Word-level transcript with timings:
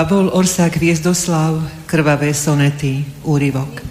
Pavol 0.00 0.32
Orsák 0.32 0.80
Viezdoslav, 0.80 1.60
Krvavé 1.84 2.32
sonety, 2.32 3.04
úryvok. 3.20 3.84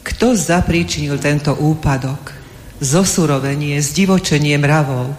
Kto 0.00 0.32
zapríčinil 0.32 1.20
tento 1.20 1.52
úpadok? 1.52 2.32
Zosurovenie, 2.80 3.76
zdivočenie 3.84 4.56
mravov? 4.56 5.12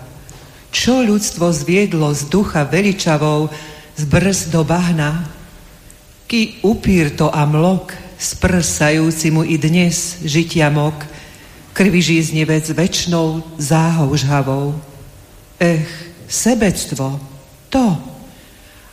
Čo 0.74 1.06
ľudstvo 1.06 1.54
zviedlo 1.54 2.10
z 2.18 2.34
ducha 2.34 2.66
veličavou 2.66 3.54
z 3.94 4.04
brz 4.10 4.50
do 4.50 4.66
bahna? 4.66 5.30
Ký 6.26 6.66
upír 6.66 7.14
to 7.14 7.30
a 7.30 7.46
mlok, 7.46 7.94
sprsajúci 8.18 9.30
mu 9.30 9.46
i 9.46 9.62
dnes 9.62 10.18
žitia 10.26 10.74
mok, 10.74 10.98
krvi 11.78 12.02
žíznevec 12.02 12.74
večnou 12.74 13.46
záhou 13.62 14.18
žhavou. 14.18 14.74
Ech, 15.62 15.86
sebectvo, 16.26 17.22
to, 17.70 18.09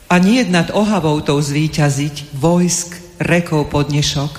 a 0.07 0.15
nie 0.23 0.47
nad 0.47 0.71
ohavou 0.71 1.19
tou 1.21 1.43
zvíťaziť, 1.43 2.39
vojsk, 2.39 3.19
rekov 3.19 3.67
podnešok. 3.73 4.33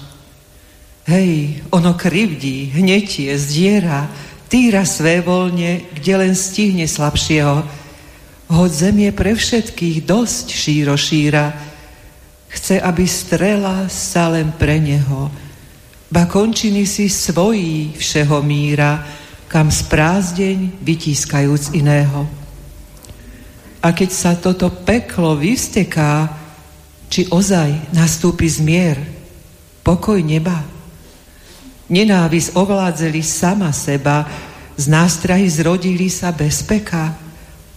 Hej, 1.08 1.64
ono 1.72 1.96
krivdí, 1.96 2.72
hnetie, 2.76 3.32
zdiera, 3.40 4.08
týra 4.48 4.84
své 4.84 5.24
voľne, 5.24 5.88
kde 5.96 6.14
len 6.20 6.34
stihne 6.36 6.88
slabšieho. 6.88 7.64
Hoď 8.48 8.72
zem 8.72 8.98
je 9.08 9.12
pre 9.12 9.32
všetkých 9.36 10.08
dosť 10.08 10.46
šíro 10.52 10.96
šíra, 10.96 11.52
chce, 12.48 12.80
aby 12.80 13.04
strela 13.08 13.92
sa 13.92 14.32
len 14.32 14.56
pre 14.56 14.80
neho. 14.80 15.32
Ba 16.08 16.28
končiny 16.28 16.88
si 16.88 17.12
svojí 17.12 17.92
všeho 18.00 18.40
míra, 18.40 19.04
kam 19.52 19.68
sprázdeň 19.68 20.80
vytískajúc 20.80 21.76
iného. 21.76 22.47
A 23.82 23.94
keď 23.94 24.10
sa 24.10 24.32
toto 24.34 24.70
peklo 24.72 25.38
vysteká, 25.38 26.30
či 27.08 27.30
ozaj 27.32 27.94
nastúpi 27.96 28.50
zmier, 28.50 29.00
pokoj 29.86 30.20
neba. 30.20 30.66
Nenávisť 31.88 32.58
ovládzeli 32.58 33.24
sama 33.24 33.72
seba, 33.72 34.28
z 34.78 34.86
nástrahy 34.92 35.48
zrodili 35.50 36.12
sa 36.12 36.30
bez 36.30 36.62
peka 36.62 37.16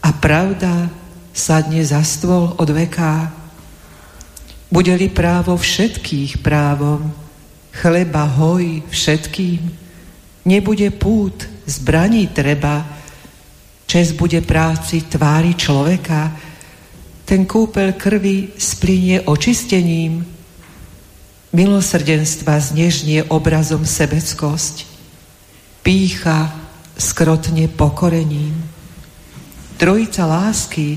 a 0.02 0.08
pravda 0.12 0.90
sadne 1.30 1.80
za 1.80 2.02
stôl 2.02 2.52
od 2.58 2.68
veká. 2.68 3.32
Bude-li 4.68 5.08
právo 5.08 5.56
všetkých 5.56 6.42
právom, 6.44 7.10
chleba 7.70 8.26
hoj 8.26 8.82
všetkým, 8.90 9.62
nebude 10.44 10.90
pút, 10.94 11.46
zbraní 11.66 12.26
treba, 12.30 12.84
Čes 13.90 14.14
bude 14.14 14.38
práci 14.38 15.02
tvári 15.02 15.58
človeka, 15.58 16.30
ten 17.26 17.42
kúpel 17.42 17.98
krvi 17.98 18.54
splinie 18.54 19.26
očistením, 19.26 20.22
milosrdenstva 21.50 22.54
znežnie 22.70 23.26
obrazom 23.26 23.82
sebeckosť, 23.82 24.86
pícha 25.82 26.54
skrotne 26.94 27.66
pokorením, 27.66 28.54
trojica 29.74 30.22
lásky 30.22 30.94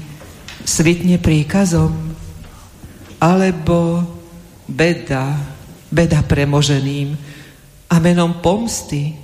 svitne 0.61 1.17
príkazom, 1.17 2.13
alebo 3.17 4.05
beda, 4.69 5.33
beda 5.89 6.21
premoženým 6.29 7.17
a 7.89 7.95
menom 7.97 8.37
pomsty, 8.37 9.17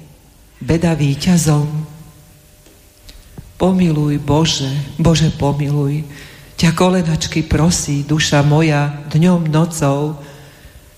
beda 0.57 0.97
víťazom. 0.97 1.98
Pomiluj, 3.59 4.23
Bože, 4.23 4.71
Bože, 4.95 5.35
pomiluj. 5.35 6.07
Ťa 6.55 6.71
kolenačky 6.79 7.43
prosí, 7.43 8.07
duša 8.07 8.39
moja, 8.39 9.03
dňom, 9.11 9.51
nocou, 9.51 10.15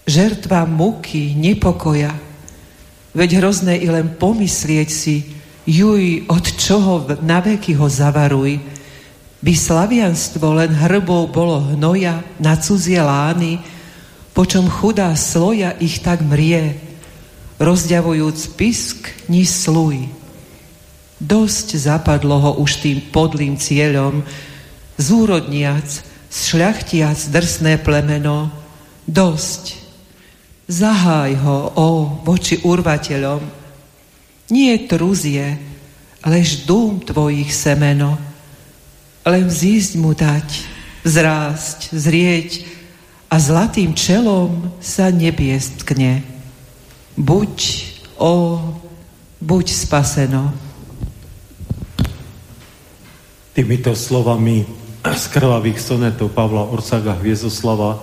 žertva 0.06 0.70
muky, 0.70 1.34
nepokoja. 1.34 2.14
Veď 3.18 3.42
hrozné 3.42 3.82
i 3.82 3.90
len 3.90 4.14
pomyslieť 4.14 4.90
si, 4.94 5.26
juj, 5.66 6.30
od 6.30 6.46
čoho 6.54 7.10
na 7.26 7.42
veky 7.42 7.74
ho 7.82 7.90
zavaruj. 7.90 8.62
By 9.42 9.54
slavianstvo 9.58 10.54
len 10.54 10.70
hrbou 10.70 11.34
bolo 11.34 11.66
hnoja 11.74 12.22
na 12.38 12.62
cudzie 12.62 13.02
lány, 13.02 13.58
počom 14.38 14.70
chudá 14.70 15.18
sloja 15.18 15.74
ich 15.82 16.06
tak 16.06 16.22
mrie, 16.22 16.78
rozďavujúc 17.58 18.54
pisk 18.54 19.10
ni 19.26 19.50
sluj. 19.50 20.21
Dosť 21.22 21.78
zapadlo 21.78 22.42
ho 22.42 22.52
už 22.66 22.82
tým 22.82 22.98
podlým 23.14 23.54
cieľom, 23.54 24.26
zúrodniac, 24.98 25.86
šľachtiac 26.34 27.20
drsné 27.30 27.78
plemeno, 27.78 28.50
dosť. 29.06 29.78
Zaháj 30.66 31.38
ho, 31.46 31.58
o, 31.78 31.90
voči 32.26 32.58
urvateľom. 32.66 33.38
Nie 34.50 34.90
truzie, 34.90 35.62
lež 36.26 36.66
dúm 36.66 36.98
tvojich 37.06 37.54
semeno. 37.54 38.18
Len 39.22 39.46
vzísť 39.46 39.92
mu 40.02 40.18
dať, 40.18 40.48
vzrásť, 41.06 41.94
zrieť 41.94 42.66
a 43.30 43.38
zlatým 43.38 43.94
čelom 43.94 44.74
sa 44.82 45.14
nebiestkne. 45.14 46.26
Buď, 47.14 47.54
o, 48.18 48.58
buď 49.38 49.66
spaseno. 49.70 50.71
Týmito 53.52 53.92
slovami 53.92 54.64
z 55.04 55.26
krvavých 55.28 55.76
sonetov 55.76 56.32
Pavla 56.32 56.72
Orsaga 56.72 57.20
Hviezoslava 57.20 58.00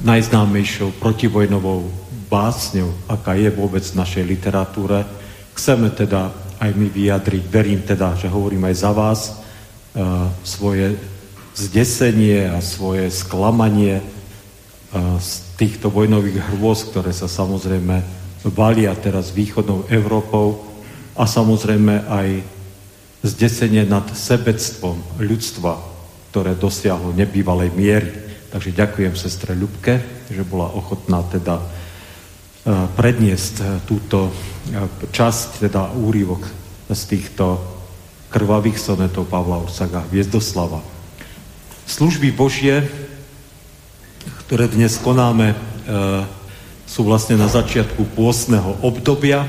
najznámejšou 0.00 0.96
protivojnovou 0.96 1.84
básňou, 2.32 2.96
aká 3.12 3.36
je 3.36 3.52
vôbec 3.52 3.84
v 3.84 3.98
našej 4.00 4.24
literatúre. 4.24 5.04
Chceme 5.52 5.92
teda 5.92 6.32
aj 6.56 6.70
my 6.72 6.88
vyjadriť, 6.88 7.44
verím 7.44 7.84
teda, 7.84 8.16
že 8.16 8.32
hovorím 8.32 8.64
aj 8.72 8.76
za 8.80 8.92
vás, 8.96 9.20
e, 9.28 9.32
svoje 10.48 10.96
zdesenie 11.52 12.48
a 12.56 12.64
svoje 12.64 13.12
sklamanie 13.12 14.00
e, 14.00 14.04
z 15.20 15.44
týchto 15.60 15.92
vojnových 15.92 16.56
hrôz, 16.56 16.88
ktoré 16.88 17.12
sa 17.12 17.28
samozrejme 17.28 18.00
valia 18.48 18.96
teraz 18.96 19.28
východnou 19.28 19.84
Európou 19.92 20.64
a 21.12 21.28
samozrejme 21.28 22.08
aj 22.08 22.55
zdesenie 23.26 23.82
nad 23.82 24.06
sebectvom 24.06 25.18
ľudstva, 25.18 25.82
ktoré 26.30 26.54
dosiahlo 26.54 27.10
nebývalej 27.12 27.70
miery. 27.74 28.10
Takže 28.54 28.70
ďakujem 28.72 29.14
sestre 29.18 29.52
Ľubke, 29.58 30.00
že 30.30 30.46
bola 30.46 30.70
ochotná 30.70 31.26
teda 31.26 31.58
e, 31.58 31.64
predniesť 32.94 33.54
e, 33.58 33.64
túto 33.84 34.30
e, 34.30 34.32
časť, 35.10 35.66
teda 35.66 35.92
úrivok 35.98 36.46
z 36.86 37.02
týchto 37.10 37.58
krvavých 38.30 38.78
sonetov 38.78 39.26
Pavla 39.26 39.58
Ursaga 39.60 40.06
Viezdoslava. 40.06 40.78
Služby 41.86 42.30
Božie, 42.30 42.86
ktoré 44.46 44.66
dnes 44.66 44.98
konáme, 44.98 45.54
sú 46.86 47.06
vlastne 47.06 47.38
na 47.38 47.46
začiatku 47.46 48.18
pôstneho 48.18 48.74
obdobia, 48.82 49.46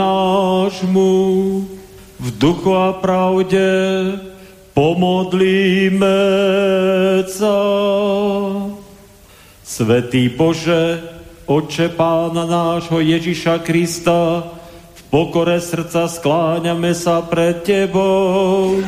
nášmu 0.00 1.12
v 2.16 2.26
duchu 2.40 2.72
a 2.72 2.96
pravde 2.96 3.68
Pomodlíme 4.70 6.22
sa. 7.28 7.58
Svetý 9.60 10.32
Bože, 10.32 11.04
Oče 11.44 11.92
Pána 11.92 12.46
nášho 12.46 13.02
Ježiša 13.02 13.60
Krista, 13.66 14.46
v 14.94 15.00
pokore 15.10 15.58
srdca 15.60 16.06
skláňame 16.08 16.96
sa 16.96 17.20
pred 17.20 17.60
Tebou. 17.60 18.80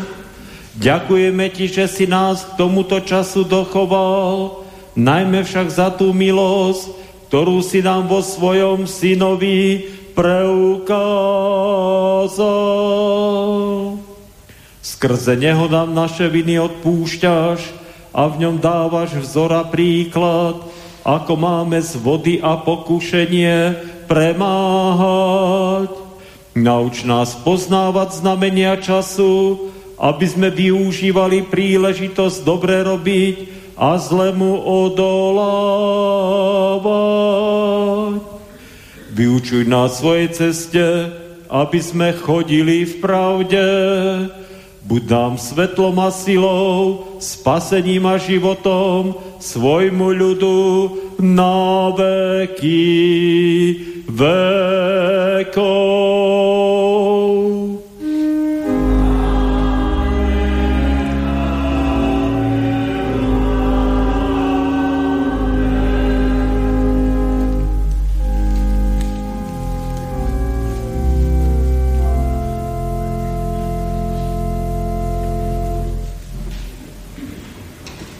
Ďakujeme 0.79 1.51
Ti, 1.53 1.67
že 1.69 1.87
si 1.91 2.09
nás 2.09 2.47
k 2.47 2.57
tomuto 2.57 3.03
času 3.03 3.45
dochoval, 3.45 4.65
najmä 4.97 5.45
však 5.45 5.69
za 5.69 5.93
tú 5.93 6.15
milosť, 6.17 6.89
ktorú 7.29 7.61
si 7.61 7.85
nám 7.85 8.09
vo 8.09 8.25
svojom 8.25 8.89
synovi 8.89 9.93
preukázal. 10.15 11.53
Skrze 14.83 15.35
Neho 15.39 15.69
nám 15.71 15.95
naše 15.95 16.29
viny 16.31 16.59
odpúšťaš 16.61 17.61
a 18.13 18.29
v 18.29 18.35
ňom 18.45 18.61
dávaš 18.61 19.17
vzor 19.19 19.53
a 19.57 19.65
príklad, 19.65 20.61
ako 21.03 21.33
máme 21.35 21.81
z 21.83 21.97
vody 21.99 22.39
a 22.39 22.57
pokušenie 22.61 23.75
premáhať. 24.07 25.91
Nauč 26.53 27.09
nás 27.09 27.33
poznávať 27.41 28.21
znamenia 28.21 28.77
času, 28.77 29.73
aby 29.97 30.27
sme 30.29 30.53
využívali 30.53 31.49
príležitosť 31.49 32.45
dobre 32.45 32.85
robiť 32.85 33.37
a 33.79 33.97
zlemu 33.97 34.61
odolávať. 34.61 35.73
Vyučuj 39.13 39.69
nás 39.69 40.01
svojej 40.01 40.33
ceste, 40.33 41.13
aby 41.53 41.79
sme 41.85 42.17
chodili 42.17 42.89
v 42.89 42.95
pravde, 43.05 43.65
Buď 44.83 45.03
nám 45.15 45.39
svetlom 45.39 45.95
a 46.03 46.11
silou, 46.11 47.07
spasením 47.23 48.03
a 48.03 48.19
životom 48.19 49.15
svojmu 49.39 50.11
ľudu 50.11 50.61
na 51.23 51.95
veky 51.95 52.83
vekov. 54.11 55.63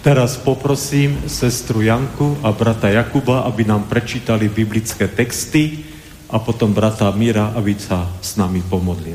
Teraz 0.03 0.35
poprosím 0.35 1.31
sestru 1.31 1.79
Janku 1.79 2.43
a 2.43 2.51
brata 2.51 2.91
Jakuba, 2.91 3.47
aby 3.47 3.63
nám 3.63 3.87
prečítali 3.87 4.51
biblické 4.51 5.07
texty 5.07 5.87
a 6.27 6.43
potom 6.43 6.75
brata 6.75 7.07
Mira, 7.15 7.55
aby 7.55 7.79
sa 7.79 8.11
s 8.19 8.35
nami 8.35 8.67
pomodlil. 8.67 9.15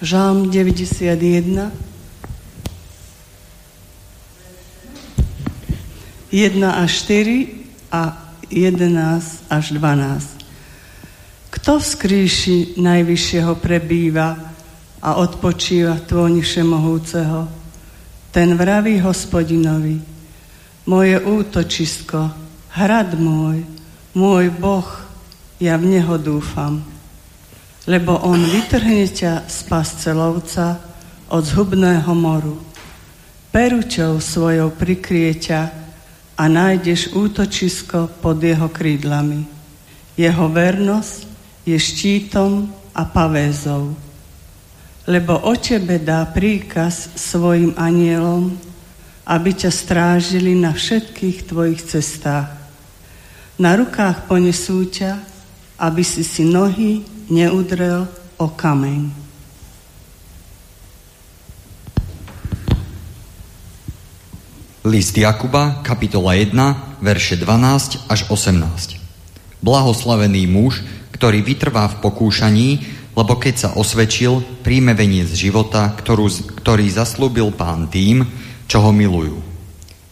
Žálm 0.00 0.48
91 0.48 1.68
1 6.32 6.72
až 6.72 6.90
4 7.04 7.92
a 7.92 8.32
11 8.48 9.44
až 9.50 9.64
12. 9.76 10.40
Kto 11.52 11.72
v 11.76 11.84
skríši 11.84 12.58
najvyššieho 12.80 13.52
prebýva, 13.60 14.56
a 15.00 15.16
odpočíva 15.16 15.96
tvoni 16.04 16.44
všemohúceho. 16.44 17.48
Ten 18.30 18.54
vraví 18.54 19.00
hospodinovi, 19.00 19.98
moje 20.86 21.16
útočisko, 21.18 22.30
hrad 22.76 23.16
môj, 23.16 23.64
môj 24.14 24.52
Boh, 24.54 24.86
ja 25.58 25.80
v 25.80 25.98
Neho 25.98 26.16
dúfam. 26.20 26.84
Lebo 27.88 28.20
On 28.22 28.38
vytrhne 28.38 29.08
ťa 29.08 29.48
z 29.48 29.58
pasce 29.66 30.12
lovca 30.12 30.78
od 31.32 31.42
zhubného 31.42 32.12
moru. 32.12 32.60
Peručou 33.50 34.22
svojou 34.22 34.70
prikrie 34.70 35.34
ťa 35.34 35.62
a 36.38 36.44
nájdeš 36.46 37.16
útočisko 37.16 38.20
pod 38.22 38.38
jeho 38.38 38.70
krídlami. 38.70 39.42
Jeho 40.14 40.46
vernosť 40.46 41.18
je 41.66 41.76
štítom 41.76 42.68
a 42.94 43.02
pavézou 43.08 44.09
lebo 45.10 45.34
o 45.42 45.58
tebe 45.58 45.98
dá 45.98 46.22
príkaz 46.22 47.10
svojim 47.18 47.74
anielom, 47.74 48.54
aby 49.26 49.50
ťa 49.50 49.70
strážili 49.74 50.54
na 50.54 50.70
všetkých 50.70 51.50
tvojich 51.50 51.82
cestách. 51.82 52.54
Na 53.58 53.74
rukách 53.74 54.30
ponesú 54.30 54.86
ťa, 54.86 55.18
aby 55.82 56.06
si 56.06 56.22
si 56.22 56.46
nohy 56.46 57.02
neudrel 57.26 58.06
o 58.38 58.46
kameň. 58.54 59.10
List 64.86 65.18
Jakuba, 65.18 65.82
kapitola 65.82 66.38
1, 66.38 66.54
verše 67.02 67.34
12 67.34 68.06
až 68.06 68.20
18. 68.30 68.96
Blahoslavený 69.58 70.46
muž, 70.46 70.80
ktorý 71.12 71.44
vytrvá 71.44 71.84
v 71.90 71.98
pokúšaní, 72.00 72.99
lebo 73.20 73.36
keď 73.36 73.54
sa 73.60 73.68
osvedčil, 73.76 74.64
príjme 74.64 74.96
veniec 74.96 75.28
života, 75.28 75.92
ktorú, 75.92 76.56
ktorý 76.64 76.88
zaslúbil 76.88 77.52
pán 77.52 77.92
tým, 77.92 78.24
čo 78.64 78.80
ho 78.80 78.96
milujú. 78.96 79.36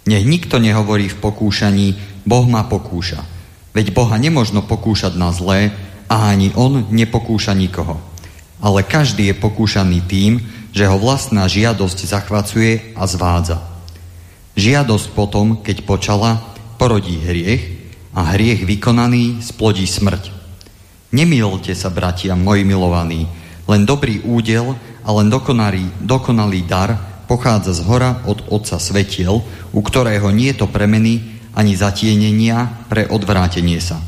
Nech 0.05 0.29
nikto 0.29 0.61
nehovorí 0.61 1.09
v 1.09 1.17
pokúšaní, 1.17 1.97
Boh 2.29 2.45
ma 2.45 2.69
pokúša. 2.69 3.25
Veď 3.73 3.97
Boha 3.97 4.21
nemožno 4.21 4.61
pokúšať 4.61 5.17
na 5.17 5.33
zlé 5.33 5.73
a 6.05 6.29
ani 6.29 6.53
On 6.53 6.85
nepokúša 6.93 7.57
nikoho. 7.57 7.97
Ale 8.61 8.85
každý 8.85 9.33
je 9.33 9.41
pokúšaný 9.41 10.05
tým, 10.05 10.45
že 10.77 10.85
ho 10.85 11.01
vlastná 11.01 11.49
žiadosť 11.49 12.05
zachvacuje 12.05 12.93
a 12.93 13.09
zvádza. 13.09 13.65
Žiadosť 14.53 15.17
potom, 15.17 15.65
keď 15.65 15.89
počala, 15.89 16.45
porodí 16.77 17.25
hriech 17.25 17.89
a 18.13 18.37
hriech 18.37 18.69
vykonaný 18.69 19.41
splodí 19.41 19.89
smrť. 19.89 20.38
Nemilte 21.09 21.73
sa, 21.73 21.89
bratia, 21.89 22.37
moji 22.37 22.69
milovaní, 22.69 23.25
len 23.65 23.89
dobrý 23.89 24.21
údel 24.29 24.77
a 25.05 25.09
len 25.17 25.33
dokonalý, 25.33 25.89
dokonalý 26.05 26.69
dar 26.69 27.01
pochádza 27.25 27.77
z 27.77 27.85
hora 27.85 28.25
od 28.29 28.45
Otca 28.53 28.77
Svetiel, 28.77 29.41
u 29.73 29.81
ktorého 29.81 30.29
nie 30.33 30.53
je 30.53 30.65
to 30.65 30.67
premeny 30.69 31.41
ani 31.57 31.77
zatienenia 31.77 32.89
pre 32.93 33.09
odvrátenie 33.09 33.81
sa. 33.81 34.01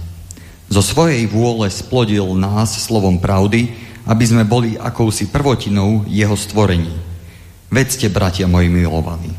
Zo 0.68 0.80
svojej 0.84 1.24
vôle 1.28 1.72
splodil 1.72 2.36
nás 2.36 2.76
slovom 2.76 3.16
pravdy, 3.16 3.72
aby 4.04 4.24
sme 4.24 4.44
boli 4.48 4.76
akousi 4.76 5.28
prvotinou 5.28 6.04
jeho 6.08 6.36
stvorení. 6.36 6.94
Vedzte, 7.72 8.12
bratia 8.12 8.44
moji 8.44 8.68
milovaní. 8.68 9.32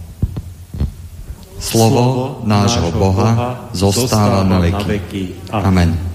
Slovo 1.62 2.42
nášho 2.42 2.90
Boha 2.90 3.70
zostáva 3.70 4.42
na 4.42 4.58
veky. 4.66 5.54
Amen. 5.54 6.11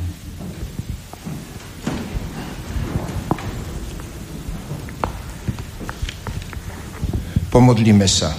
Pomodlíme 7.57 8.05
sa. 8.05 8.37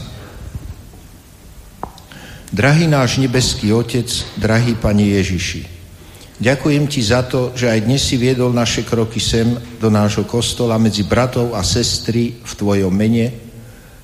Drahý 2.53 2.85
náš 2.85 3.17
nebeský 3.17 3.73
Otec, 3.73 4.05
drahý 4.37 4.77
Pane 4.77 5.17
Ježiši, 5.17 5.65
ďakujem 6.37 6.85
Ti 6.85 7.01
za 7.01 7.25
to, 7.25 7.49
že 7.57 7.65
aj 7.65 7.89
dnes 7.89 7.97
si 7.97 8.13
viedol 8.21 8.53
naše 8.53 8.85
kroky 8.85 9.17
sem 9.17 9.57
do 9.81 9.89
nášho 9.89 10.21
kostola 10.29 10.77
medzi 10.77 11.01
bratov 11.01 11.57
a 11.57 11.65
sestry 11.65 12.37
v 12.45 12.51
Tvojom 12.61 12.93
mene, 12.93 13.33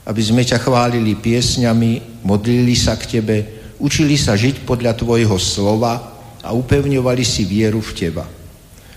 aby 0.01 0.17
sme 0.17 0.41
ťa 0.41 0.57
chválili 0.57 1.13
piesňami, 1.13 2.25
modlili 2.25 2.73
sa 2.73 2.97
k 2.97 3.21
Tebe, 3.21 3.37
učili 3.77 4.17
sa 4.17 4.33
žiť 4.33 4.65
podľa 4.65 4.97
Tvojho 4.97 5.37
slova 5.37 5.93
a 6.41 6.57
upevňovali 6.57 7.21
si 7.21 7.45
vieru 7.45 7.85
v 7.85 7.91
Teba. 7.93 8.25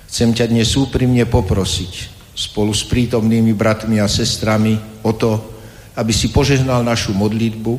Chcem 0.08 0.32
ťa 0.32 0.48
dnes 0.48 0.72
úprimne 0.80 1.28
poprosiť 1.28 1.92
spolu 2.32 2.72
s 2.72 2.88
prítomnými 2.88 3.52
bratmi 3.52 4.00
a 4.00 4.08
sestrami 4.08 4.80
o 5.04 5.12
to, 5.12 5.55
aby 5.96 6.12
si 6.12 6.28
požehnal 6.28 6.84
našu 6.84 7.16
modlitbu, 7.16 7.72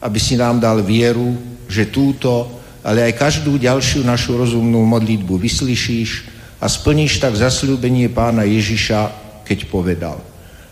aby 0.00 0.18
si 0.18 0.40
nám 0.40 0.56
dal 0.58 0.80
vieru, 0.80 1.36
že 1.68 1.92
túto, 1.92 2.48
ale 2.80 3.04
aj 3.04 3.20
každú 3.20 3.60
ďalšiu 3.60 4.02
našu 4.08 4.40
rozumnú 4.40 4.80
modlitbu 4.88 5.36
vyslyšíš 5.36 6.10
a 6.58 6.66
splníš 6.66 7.20
tak 7.20 7.36
zasľúbenie 7.36 8.08
pána 8.08 8.48
Ježiša, 8.48 9.12
keď 9.44 9.68
povedal. 9.68 10.16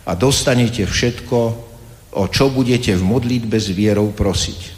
A 0.09 0.17
dostanete 0.17 0.89
všetko, 0.89 1.39
o 2.17 2.25
čo 2.33 2.49
budete 2.49 2.97
v 2.97 3.05
modlitbe 3.05 3.61
s 3.61 3.69
vierou 3.69 4.09
prosiť. 4.17 4.73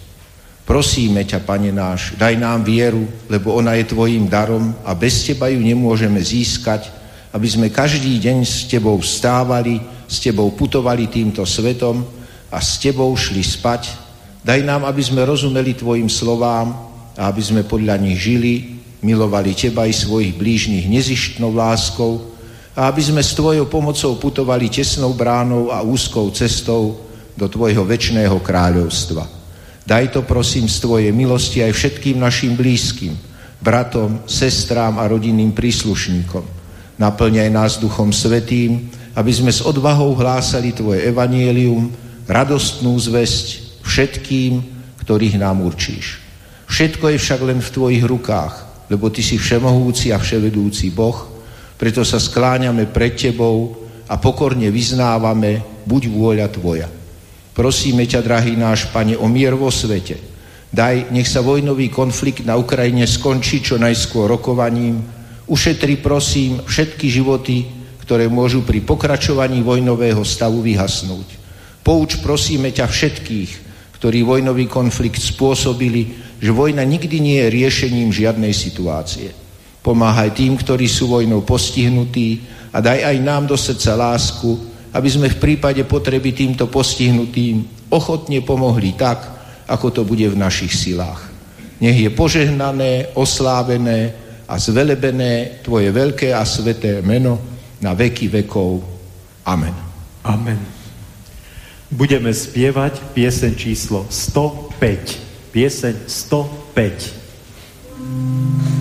Prosíme 0.69 1.25
ťa, 1.25 1.47
Pane 1.49 1.73
náš, 1.73 2.13
daj 2.19 2.37
nám 2.37 2.67
vieru, 2.67 3.09
lebo 3.31 3.57
ona 3.57 3.79
je 3.79 3.89
Tvojim 3.89 4.29
darom 4.29 4.77
a 4.85 4.93
bez 4.93 5.25
Teba 5.25 5.49
ju 5.49 5.63
nemôžeme 5.63 6.21
získať, 6.21 6.93
aby 7.33 7.49
sme 7.49 7.73
každý 7.73 8.21
deň 8.21 8.45
s 8.45 8.69
Tebou 8.69 9.01
vstávali, 9.01 9.81
s 10.09 10.25
Tebou 10.25 10.51
putovali 10.57 11.07
týmto 11.13 11.45
svetom 11.45 12.01
a 12.49 12.59
s 12.59 12.81
Tebou 12.81 13.13
šli 13.13 13.45
spať. 13.45 13.93
Daj 14.41 14.65
nám, 14.65 14.89
aby 14.89 15.05
sme 15.05 15.29
rozumeli 15.29 15.77
Tvojim 15.77 16.09
slovám 16.09 16.73
a 17.13 17.29
aby 17.29 17.43
sme 17.45 17.63
podľa 17.69 18.01
nich 18.01 18.17
žili, 18.17 18.81
milovali 19.05 19.53
Teba 19.53 19.85
i 19.85 19.93
svojich 19.93 20.35
blížnych 20.35 20.89
nezištnou 20.89 21.53
láskou 21.53 22.35
a 22.73 22.89
aby 22.89 23.05
sme 23.05 23.21
s 23.21 23.37
Tvojou 23.37 23.69
pomocou 23.69 24.17
putovali 24.17 24.73
tesnou 24.73 25.13
bránou 25.13 25.69
a 25.69 25.85
úzkou 25.85 26.33
cestou, 26.33 27.05
do 27.39 27.47
Tvojho 27.47 27.87
väčšného 27.87 28.43
kráľovstva. 28.43 29.23
Daj 29.87 30.05
to 30.11 30.27
prosím 30.27 30.67
z 30.67 30.83
Tvojej 30.83 31.13
milosti 31.15 31.63
aj 31.63 31.73
všetkým 31.73 32.19
našim 32.19 32.59
blízkym, 32.59 33.15
bratom, 33.63 34.27
sestrám 34.27 34.99
a 34.99 35.07
rodinným 35.07 35.55
príslušníkom. 35.55 36.43
Naplňaj 36.99 37.49
nás 37.55 37.79
Duchom 37.79 38.11
Svetým, 38.11 38.91
aby 39.19 39.33
sme 39.35 39.51
s 39.51 39.67
odvahou 39.67 40.15
hlásali 40.15 40.71
Tvoje 40.71 41.03
evanielium, 41.03 41.91
radostnú 42.31 42.95
zväzť 42.95 43.47
všetkým, 43.83 44.63
ktorých 45.03 45.43
nám 45.43 45.67
určíš. 45.67 46.23
Všetko 46.71 47.11
je 47.11 47.19
však 47.19 47.41
len 47.43 47.59
v 47.59 47.73
Tvojich 47.75 48.05
rukách, 48.07 48.87
lebo 48.87 49.11
Ty 49.11 49.19
si 49.27 49.35
všemohúci 49.35 50.15
a 50.15 50.23
vševedúci 50.23 50.95
Boh, 50.95 51.35
preto 51.75 52.07
sa 52.07 52.23
skláňame 52.23 52.87
pred 52.87 53.19
Tebou 53.19 53.75
a 54.07 54.15
pokorne 54.23 54.71
vyznávame, 54.71 55.67
buď 55.83 56.03
vôľa 56.15 56.47
Tvoja. 56.55 56.87
Prosíme 57.59 58.07
ťa, 58.07 58.23
drahý 58.23 58.55
náš 58.55 58.87
Pane, 58.95 59.19
o 59.19 59.27
mier 59.27 59.59
vo 59.59 59.75
svete. 59.75 60.15
Daj, 60.71 61.11
nech 61.11 61.27
sa 61.27 61.43
vojnový 61.43 61.91
konflikt 61.91 62.47
na 62.47 62.55
Ukrajine 62.55 63.03
skončí 63.03 63.67
čo 63.67 63.83
najskôr 63.83 64.31
rokovaním. 64.31 65.03
Ušetri, 65.49 65.99
prosím, 65.99 66.63
všetky 66.63 67.09
životy, 67.11 67.78
ktoré 68.09 68.25
môžu 68.25 68.65
pri 68.65 68.81
pokračovaní 68.81 69.61
vojnového 69.61 70.25
stavu 70.25 70.65
vyhasnúť. 70.65 71.29
Pouč, 71.85 72.17
prosíme 72.25 72.73
ťa 72.73 72.89
všetkých, 72.89 73.51
ktorí 74.01 74.25
vojnový 74.25 74.65
konflikt 74.65 75.21
spôsobili, 75.21 76.17
že 76.41 76.49
vojna 76.49 76.89
nikdy 76.89 77.21
nie 77.21 77.37
je 77.45 77.53
riešením 77.53 78.09
žiadnej 78.09 78.57
situácie. 78.57 79.29
Pomáhaj 79.85 80.33
tým, 80.41 80.57
ktorí 80.57 80.89
sú 80.89 81.13
vojnou 81.13 81.45
postihnutí 81.45 82.49
a 82.73 82.81
daj 82.81 83.13
aj 83.13 83.17
nám 83.21 83.45
do 83.45 83.61
srdca 83.61 83.93
lásku, 83.93 84.57
aby 84.97 85.09
sme 85.13 85.29
v 85.29 85.37
prípade 85.45 85.85
potreby 85.85 86.33
týmto 86.33 86.65
postihnutým 86.65 87.61
ochotne 87.93 88.41
pomohli 88.41 88.97
tak, 88.97 89.21
ako 89.69 89.93
to 89.93 90.03
bude 90.09 90.25
v 90.25 90.41
našich 90.41 90.73
silách. 90.73 91.29
Nech 91.77 92.01
je 92.01 92.09
požehnané, 92.09 93.13
oslávené 93.21 94.17
a 94.49 94.57
zvelebené 94.57 95.61
Tvoje 95.61 95.93
veľké 95.93 96.33
a 96.33 96.41
sveté 96.49 97.05
meno 97.05 97.58
na 97.81 97.95
veky 97.95 98.29
vekov. 98.29 98.83
Amen. 99.47 99.75
Amen. 100.27 100.59
Budeme 101.89 102.37
spievať 102.37 103.01
pieseň 103.17 103.57
číslo 103.57 104.05
105. 104.13 105.57
Pieseň 105.57 106.05
105. 106.05 108.77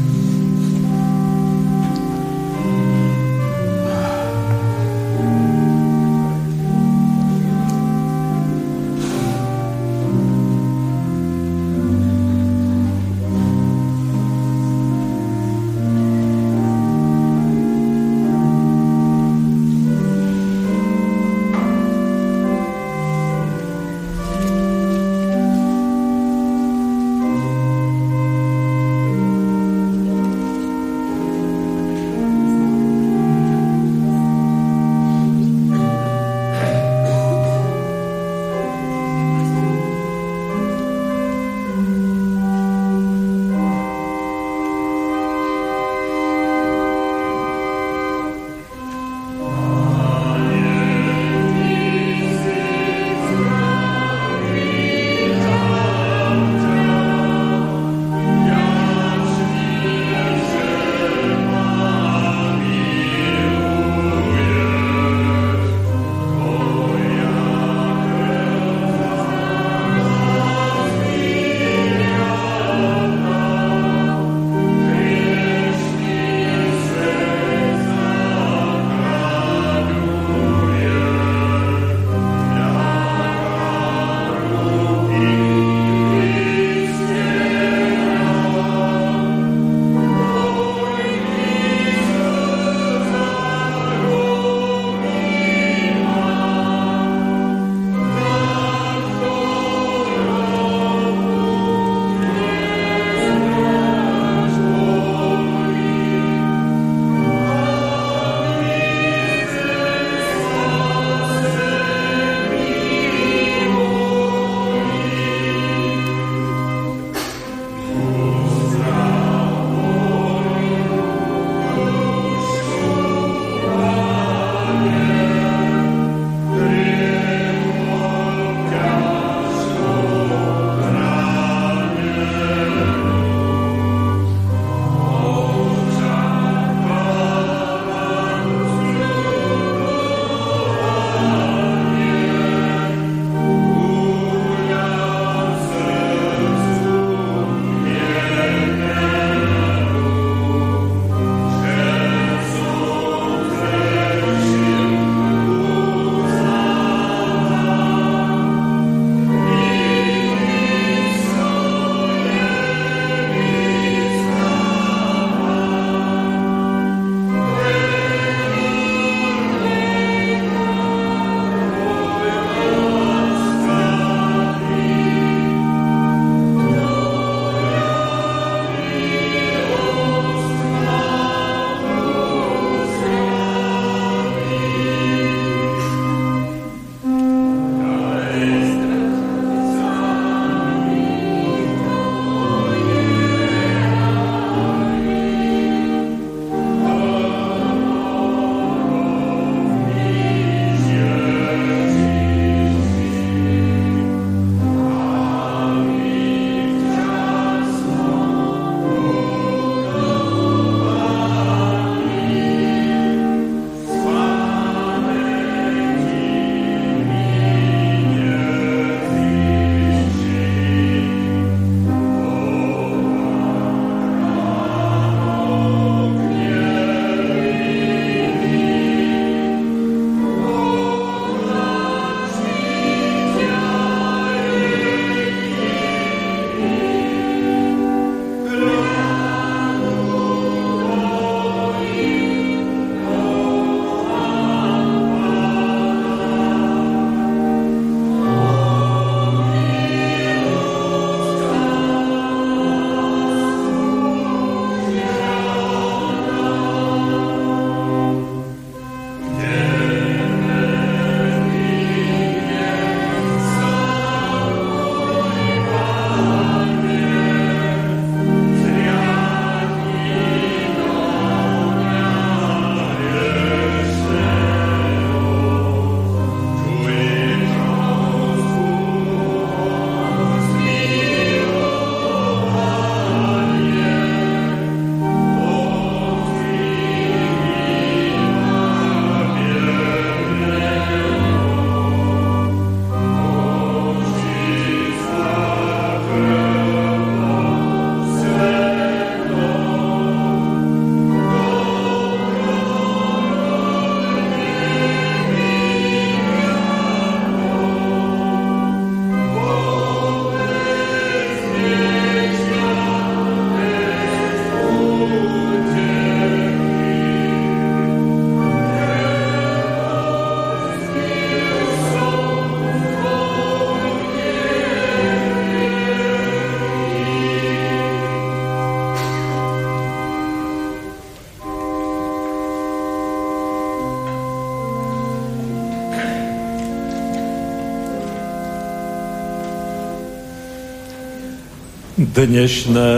Dnešné 342.17 342.89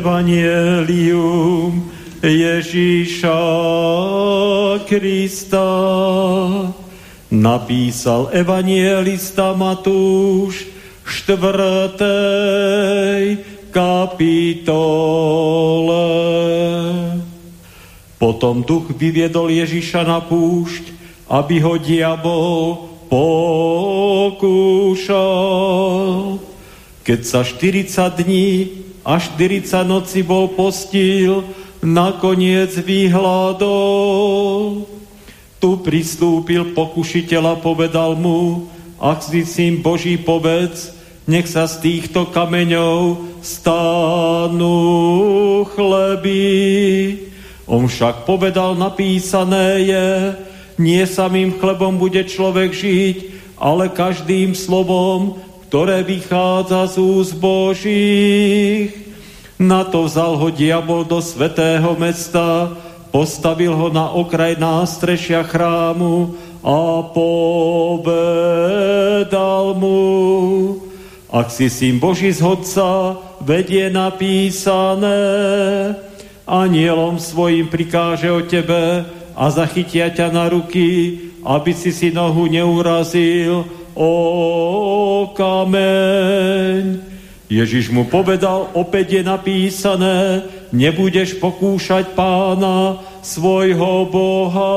evanielium 0.00 1.92
Ježíša 2.24 3.42
Krista 4.88 5.68
napísal 7.28 8.32
evanielista 8.32 9.52
Matúš 9.52 10.64
štvrtej 11.04 12.00
kapitole. 13.76 14.48
Potom 18.16 18.64
duch 18.64 18.88
vyviedol 18.96 19.52
Ježiša 19.52 20.08
na 20.08 20.24
púšť, 20.24 20.96
aby 21.28 21.60
ho 21.60 21.76
diabol 21.76 22.88
pokúšal. 23.12 24.56
Keď 27.06 27.20
sa 27.22 27.46
40 27.46 28.18
dní 28.18 28.82
a 29.06 29.22
40 29.22 29.62
noci 29.86 30.26
bol 30.26 30.50
postil, 30.58 31.46
nakoniec 31.78 32.74
vyhľadol. 32.74 34.50
Tu 35.62 35.70
pristúpil 35.86 36.74
pokušiteľ 36.74 37.42
a 37.46 37.62
povedal 37.62 38.18
mu, 38.18 38.66
ak 38.98 39.22
si 39.22 39.46
syn 39.46 39.86
Boží 39.86 40.18
povedz, 40.18 40.98
nech 41.30 41.46
sa 41.46 41.70
z 41.70 41.78
týchto 41.78 42.26
kameňov 42.34 43.22
stanú 43.38 44.82
chleby. 45.78 46.42
On 47.70 47.86
však 47.86 48.26
povedal, 48.26 48.74
napísané 48.74 49.86
je, 49.86 50.34
nie 50.82 51.06
samým 51.06 51.54
chlebom 51.62 52.02
bude 52.02 52.26
človek 52.26 52.74
žiť, 52.74 53.16
ale 53.62 53.94
každým 53.94 54.58
slovom, 54.58 55.45
ktoré 55.66 56.06
vychádza 56.06 56.86
z 56.86 56.96
úst 57.02 57.34
Božích. 57.42 58.94
Na 59.58 59.82
to 59.82 60.06
vzal 60.06 60.38
ho 60.38 60.54
diabol 60.54 61.02
do 61.02 61.18
svetého 61.18 61.98
mesta, 61.98 62.70
postavil 63.10 63.74
ho 63.74 63.90
na 63.90 64.14
okraj 64.14 64.54
nástrešia 64.60 65.42
chrámu 65.42 66.38
a 66.62 67.02
povedal 67.10 68.04
mu, 69.74 70.02
ak 71.32 71.50
si 71.50 71.66
syn 71.66 71.98
Boží 71.98 72.30
zhodca, 72.30 73.18
vedie 73.42 73.90
napísané, 73.90 75.18
anielom 76.46 77.18
svojim 77.18 77.66
prikáže 77.66 78.30
o 78.30 78.38
tebe 78.46 79.02
a 79.34 79.44
zachytia 79.50 80.14
ťa 80.14 80.30
na 80.30 80.46
ruky, 80.46 81.18
aby 81.42 81.74
si 81.74 81.90
si 81.90 82.14
nohu 82.14 82.46
neurazil 82.46 83.66
o 83.96 85.32
kameň. 85.32 87.00
Ježiš 87.48 87.88
mu 87.88 88.04
povedal, 88.04 88.68
opäť 88.76 89.18
je 89.18 89.22
napísané, 89.24 90.44
nebudeš 90.74 91.40
pokúšať 91.40 92.12
pána 92.12 93.00
svojho 93.24 94.04
Boha. 94.10 94.74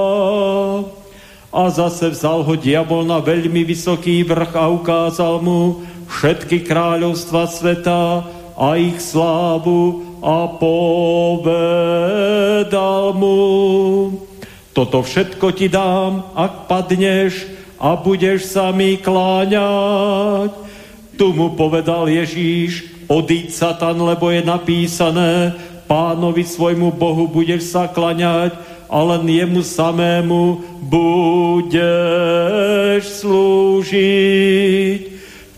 A 1.49 1.63
zase 1.73 2.13
vzal 2.13 2.45
ho 2.45 2.53
diabol 2.53 3.03
na 3.03 3.19
veľmi 3.19 3.65
vysoký 3.65 4.21
vrch 4.23 4.53
a 4.53 4.69
ukázal 4.69 5.41
mu 5.41 5.82
všetky 6.08 6.62
kráľovstva 6.62 7.49
sveta 7.49 8.23
a 8.53 8.67
ich 8.77 9.01
slávu 9.01 10.05
a 10.21 10.45
povedal 10.60 11.84
mu, 13.17 13.39
toto 14.75 15.01
všetko 15.01 15.51
ti 15.58 15.71
dám, 15.71 16.23
ak 16.38 16.69
padneš 16.69 17.58
a 17.79 17.95
budeš 17.95 18.51
sa 18.51 18.75
mi 18.75 18.99
kláňať. 18.99 20.51
Tu 21.15 21.31
mu 21.31 21.55
povedal 21.55 22.11
Ježíš, 22.11 22.83
odíď 23.07 23.55
Satan, 23.55 23.95
lebo 24.03 24.29
je 24.31 24.43
napísané, 24.43 25.55
pánovi 25.89 26.45
svojmu 26.45 26.93
Bohu 26.93 27.25
budeš 27.25 27.73
sa 27.73 27.89
klaňať 27.89 28.53
a 28.85 28.97
len 29.15 29.25
jemu 29.25 29.65
samému 29.65 30.61
budeš 30.85 31.83
slúžiť. 33.25 35.01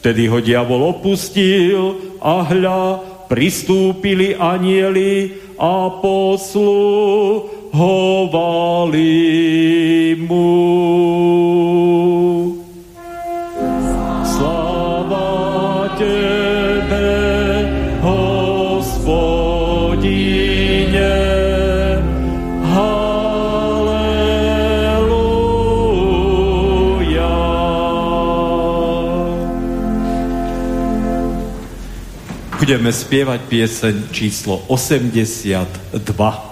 Vtedy 0.01 0.25
ho 0.31 0.39
diabol 0.41 0.81
opustil 0.97 1.99
a 2.23 2.41
hľa 2.47 3.03
pristúpili 3.29 4.33
anieli 4.33 5.37
a 5.61 5.93
posluhovali 7.71 9.07
mu. 10.27 10.51
budeme 32.61 32.93
spievať 32.93 33.51
pieseň 33.51 33.95
číslo 34.15 34.63
82. 34.71 36.50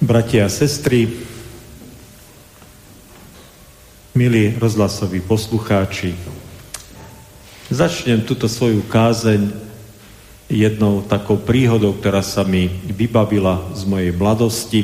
Bratia 0.06 0.46
a 0.46 0.54
sestry, 0.54 1.10
milí 4.14 4.54
rozhlasoví 4.62 5.18
poslucháči, 5.26 6.14
začnem 7.74 8.22
túto 8.22 8.46
svoju 8.46 8.86
kázeň 8.86 9.50
jednou 10.46 11.02
takou 11.02 11.42
príhodou, 11.42 11.98
ktorá 11.98 12.22
sa 12.22 12.46
mi 12.46 12.70
vybavila 12.86 13.66
z 13.74 13.82
mojej 13.90 14.14
mladosti. 14.14 14.82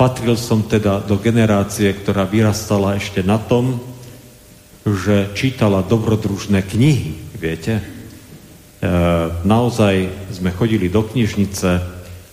Patril 0.00 0.32
som 0.40 0.64
teda 0.64 1.04
do 1.04 1.20
generácie, 1.20 1.92
ktorá 1.92 2.24
vyrastala 2.24 2.96
ešte 2.96 3.20
na 3.20 3.36
tom, 3.36 3.76
že 4.80 5.28
čítala 5.36 5.84
dobrodružné 5.84 6.64
knihy, 6.64 7.36
viete. 7.36 7.76
E, 7.76 7.84
naozaj 9.44 10.08
sme 10.32 10.56
chodili 10.56 10.88
do 10.88 11.04
knižnice 11.04 11.70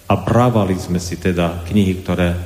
a 0.08 0.14
brávali 0.16 0.80
sme 0.80 0.96
si 0.96 1.20
teda 1.20 1.68
knihy, 1.68 2.08
ktoré 2.08 2.30
e, 2.32 2.40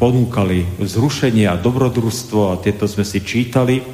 ponúkali 0.00 0.64
zrušenie 0.80 1.44
a 1.44 1.60
dobrodružstvo 1.60 2.48
a 2.48 2.60
tieto 2.64 2.88
sme 2.88 3.04
si 3.04 3.20
čítali. 3.20 3.84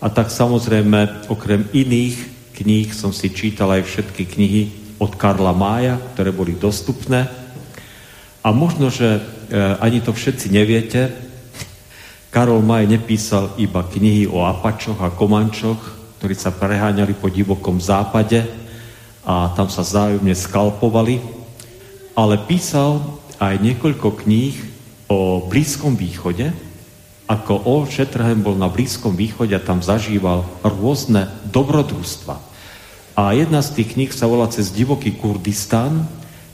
A 0.00 0.08
tak 0.08 0.32
samozrejme, 0.32 1.28
okrem 1.28 1.68
iných 1.76 2.16
kníh 2.56 2.88
som 2.96 3.12
si 3.12 3.28
čítal 3.28 3.68
aj 3.68 3.84
všetky 3.84 4.24
knihy 4.24 4.62
od 4.96 5.12
Karla 5.20 5.52
Mája, 5.52 6.00
ktoré 6.16 6.32
boli 6.32 6.56
dostupné 6.56 7.39
a 8.40 8.48
možno, 8.56 8.88
že 8.88 9.20
e, 9.20 9.20
ani 9.80 10.00
to 10.00 10.16
všetci 10.16 10.48
neviete, 10.48 11.12
Karol 12.30 12.62
Maj 12.62 12.86
nepísal 12.86 13.58
iba 13.58 13.82
knihy 13.82 14.30
o 14.30 14.46
Apačoch 14.46 15.02
a 15.02 15.10
Komančoch, 15.10 15.82
ktorí 16.22 16.38
sa 16.38 16.54
preháňali 16.54 17.18
po 17.18 17.26
divokom 17.26 17.82
západe 17.82 18.46
a 19.26 19.50
tam 19.52 19.66
sa 19.66 19.82
zájomne 19.82 20.32
skalpovali, 20.32 21.18
ale 22.14 22.38
písal 22.46 23.02
aj 23.42 23.58
niekoľko 23.58 24.24
kníh 24.24 24.56
o 25.10 25.42
Blízkom 25.50 25.98
východe, 25.98 26.54
ako 27.26 27.62
O. 27.66 27.74
Shatterham 27.86 28.46
bol 28.46 28.54
na 28.54 28.70
Blízkom 28.70 29.18
východe 29.18 29.54
a 29.54 29.62
tam 29.62 29.82
zažíval 29.82 30.46
rôzne 30.62 31.30
dobrodružstva. 31.50 32.36
A 33.18 33.22
jedna 33.34 33.58
z 33.62 33.80
tých 33.80 33.98
kníh 33.98 34.12
sa 34.14 34.30
volá 34.30 34.46
Cez 34.50 34.70
divoký 34.70 35.18
Kurdistán 35.18 36.06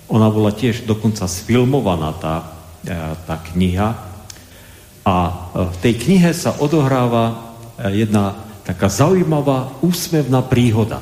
ona 0.07 0.31
bola 0.31 0.55
tiež 0.55 0.87
dokonca 0.87 1.27
sfilmovaná, 1.27 2.15
tá, 2.15 2.35
e, 2.87 2.95
tá 3.27 3.37
kniha. 3.51 3.89
A 5.03 5.15
e, 5.15 5.33
v 5.67 5.77
tej 5.83 5.95
knihe 5.99 6.31
sa 6.31 6.55
odohráva 6.63 7.25
e, 7.27 7.35
jedna 8.07 8.39
taká 8.67 8.91
zaujímavá 8.91 9.79
úsmevná 9.79 10.43
príhoda. 10.43 10.99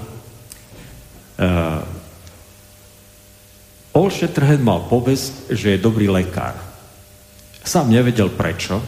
Ol 3.96 4.08
Shatterhand 4.12 4.60
mal 4.60 4.84
povesť, 4.84 5.48
že 5.48 5.72
je 5.74 5.80
dobrý 5.80 6.12
lekár. 6.12 6.60
Sám 7.64 7.88
nevedel 7.88 8.28
prečo, 8.28 8.84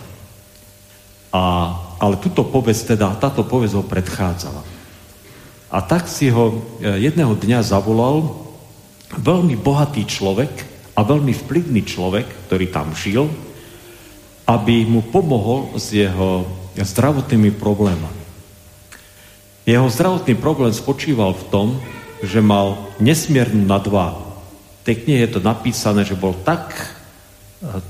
a, 1.33 1.43
ale 1.97 2.21
túto 2.21 2.45
povesť, 2.45 2.95
teda 2.95 3.17
táto 3.17 3.49
povesť 3.49 3.81
ho 3.81 3.85
predchádzala. 3.89 4.63
A 5.73 5.79
tak 5.81 6.05
si 6.05 6.29
ho 6.29 6.61
jedného 6.85 7.33
dňa 7.33 7.65
zavolal 7.65 8.46
veľmi 9.15 9.55
bohatý 9.61 10.03
človek 10.03 10.53
a 10.97 11.01
veľmi 11.05 11.31
vplyvný 11.31 11.83
človek, 11.87 12.49
ktorý 12.49 12.67
tam 12.73 12.91
žil, 12.97 13.29
aby 14.47 14.87
mu 14.87 15.03
pomohol 15.03 15.75
s 15.79 15.93
jeho 15.93 16.47
zdravotnými 16.79 17.55
problémami. 17.59 18.25
Jeho 19.67 19.91
zdravotný 19.91 20.39
problém 20.39 20.71
spočíval 20.71 21.35
v 21.35 21.47
tom, 21.51 21.69
že 22.23 22.39
mal 22.39 22.79
nesmiernu 23.03 23.67
nadváhu. 23.67 24.23
V 24.83 24.95
tej 24.95 24.97
knihe 25.03 25.21
je 25.27 25.33
to 25.37 25.41
napísané, 25.43 26.07
že 26.07 26.15
bol 26.15 26.39
tak 26.47 26.71
e, 26.79 26.87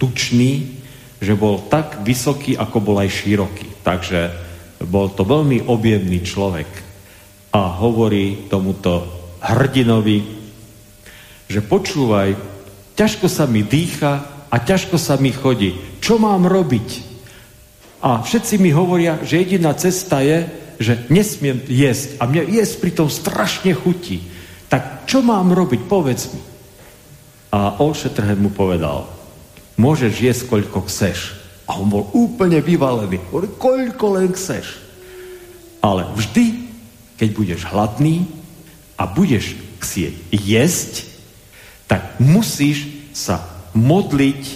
tučný, 0.01 0.81
že 1.21 1.37
bol 1.37 1.61
tak 1.69 2.01
vysoký, 2.01 2.57
ako 2.57 2.81
bol 2.81 2.97
aj 2.97 3.13
široký. 3.13 3.85
Takže 3.85 4.33
bol 4.89 5.13
to 5.13 5.29
veľmi 5.29 5.69
objemný 5.69 6.25
človek. 6.25 6.69
A 7.53 7.77
hovorí 7.77 8.49
tomuto 8.49 9.05
hrdinovi, 9.45 10.36
že 11.47 11.63
počúvaj, 11.63 12.35
ťažko 12.99 13.27
sa 13.31 13.47
mi 13.47 13.63
dýcha 13.63 14.47
a 14.51 14.57
ťažko 14.59 14.99
sa 14.99 15.19
mi 15.19 15.31
chodí. 15.31 15.75
Čo 16.03 16.19
mám 16.19 16.47
robiť? 16.47 16.89
A 18.03 18.23
všetci 18.23 18.59
mi 18.63 18.71
hovoria, 18.71 19.19
že 19.23 19.43
jediná 19.43 19.75
cesta 19.75 20.23
je, 20.23 20.47
že 20.77 21.09
nesmiem 21.09 21.65
jesť. 21.67 22.21
A 22.21 22.29
mne 22.29 22.45
jesť 22.47 22.75
pritom 22.85 23.09
strašne 23.09 23.73
chutí. 23.73 24.23
Tak 24.69 25.09
čo 25.09 25.25
mám 25.25 25.55
robiť? 25.55 25.81
Povedz 25.87 26.35
mi. 26.35 26.43
A 27.55 27.81
Olšetrhen 27.81 28.43
mu 28.43 28.53
povedal, 28.53 29.09
môžeš 29.81 30.13
jesť 30.21 30.43
koľko 30.51 30.85
chceš. 30.91 31.35
A 31.67 31.81
on 31.81 31.91
bol 31.91 32.07
úplne 32.15 32.61
vyvalený. 32.63 33.19
Hovorí, 33.33 33.49
koľko 33.57 34.07
len 34.21 34.31
chceš. 34.37 34.79
Ale 35.83 36.07
vždy, 36.15 36.69
keď 37.17 37.29
budeš 37.33 37.61
hladný 37.67 38.29
a 39.01 39.09
budeš 39.09 39.57
chcieť 39.83 40.15
jesť, 40.31 41.16
tak 41.87 42.19
musíš 42.19 42.91
sa 43.15 43.43
modliť 43.73 44.43
e, 44.47 44.55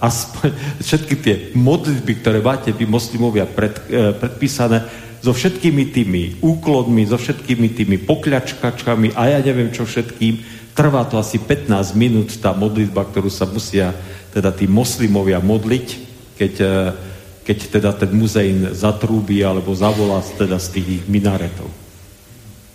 aspoň 0.00 0.48
všetky 0.86 1.14
tie 1.20 1.34
modlitby, 1.58 2.12
ktoré 2.22 2.38
máte 2.40 2.70
vy 2.70 2.86
moslimovia 2.86 3.44
pred, 3.44 3.74
e, 3.90 4.14
predpísané, 4.16 5.04
so 5.24 5.32
všetkými 5.32 5.88
tými 5.88 6.22
úklonmi, 6.44 7.08
so 7.08 7.16
všetkými 7.16 7.72
tými 7.72 7.96
pokľačkačkami 8.04 9.16
a 9.16 9.32
ja 9.32 9.38
neviem 9.40 9.72
čo 9.72 9.88
všetkým. 9.88 10.44
Trvá 10.76 11.08
to 11.08 11.16
asi 11.16 11.40
15 11.40 11.96
minút 11.96 12.28
tá 12.44 12.52
modlitba, 12.52 13.08
ktorú 13.08 13.32
sa 13.32 13.48
musia 13.48 13.96
teda 14.36 14.52
tí 14.52 14.68
moslimovia 14.68 15.40
modliť, 15.40 15.86
keď, 16.36 16.54
e, 16.60 16.76
keď 17.48 17.58
teda 17.72 17.90
ten 17.96 18.12
muzeín 18.12 18.68
zatrúbi 18.76 19.40
alebo 19.40 19.72
zavolá 19.72 20.20
teda 20.36 20.60
z 20.60 20.68
tých 20.76 20.88
minaretov. 21.08 21.72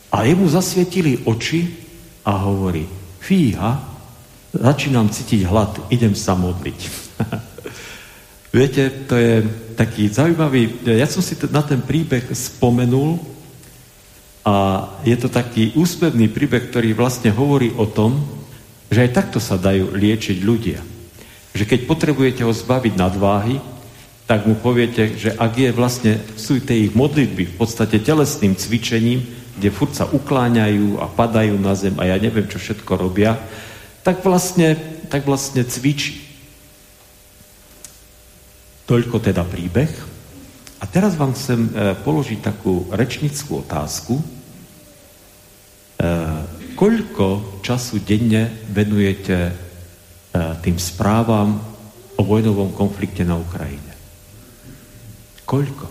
A 0.09 0.25
jemu 0.25 0.49
zasvietili 0.49 1.21
oči 1.29 1.69
a 2.25 2.33
hovorí, 2.49 2.89
fíha, 3.19 3.79
začínam 4.55 5.11
cítiť 5.11 5.45
hlad, 5.45 5.77
idem 5.93 6.15
sa 6.17 6.33
modliť. 6.33 6.79
Viete, 8.55 8.89
to 9.05 9.13
je 9.13 9.45
taký 9.77 10.09
zaujímavý, 10.09 10.81
ja 10.89 11.05
som 11.05 11.21
si 11.21 11.37
na 11.53 11.61
ten 11.61 11.79
príbeh 11.85 12.33
spomenul 12.33 13.21
a 14.41 14.87
je 15.05 15.13
to 15.13 15.29
taký 15.29 15.77
úspevný 15.77 16.33
príbeh, 16.33 16.73
ktorý 16.73 16.97
vlastne 16.97 17.29
hovorí 17.29 17.69
o 17.77 17.85
tom, 17.85 18.25
že 18.89 19.05
aj 19.05 19.13
takto 19.13 19.37
sa 19.37 19.61
dajú 19.61 19.93
liečiť 19.93 20.41
ľudia. 20.41 20.81
Že 21.53 21.63
keď 21.69 21.79
potrebujete 21.85 22.41
ho 22.41 22.49
zbaviť 22.49 22.93
nadváhy, 22.97 23.61
tak 24.25 24.45
mu 24.45 24.57
poviete, 24.57 25.17
že 25.17 25.33
ak 25.37 25.53
je 25.57 25.69
vlastne, 25.73 26.13
sú 26.37 26.57
tie 26.61 26.89
ich 26.89 26.93
modlitby 26.93 27.53
v 27.53 27.55
podstate 27.57 28.01
telesným 28.01 28.57
cvičením, 28.57 29.25
kde 29.59 29.75
furt 29.75 29.91
sa 29.91 30.07
ukláňajú 30.07 31.03
a 31.03 31.11
padajú 31.11 31.59
na 31.59 31.75
zem 31.75 31.99
a 31.99 32.07
ja 32.07 32.15
neviem, 32.15 32.47
čo 32.47 32.55
všetko 32.55 32.95
robia, 32.95 33.35
tak 34.07 34.23
vlastne, 34.23 34.79
tak 35.11 35.27
vlastne 35.27 35.67
cvičí. 35.67 36.23
Toľko 38.87 39.19
teda 39.19 39.43
príbeh. 39.43 39.91
A 40.79 40.87
teraz 40.87 41.19
vám 41.19 41.35
chcem 41.35 41.67
e, 41.67 41.91
položiť 41.99 42.39
takú 42.39 42.87
rečnickú 42.89 43.59
otázku. 43.67 44.15
E, 44.15 44.23
koľko 46.79 47.59
času 47.59 47.99
denne 47.99 48.47
venujete 48.71 49.37
e, 49.45 49.53
tým 50.63 50.79
správam 50.79 51.59
o 52.15 52.21
vojnovom 52.23 52.71
konflikte 52.71 53.27
na 53.27 53.35
Ukrajine? 53.35 53.93
Koľko? 55.43 55.85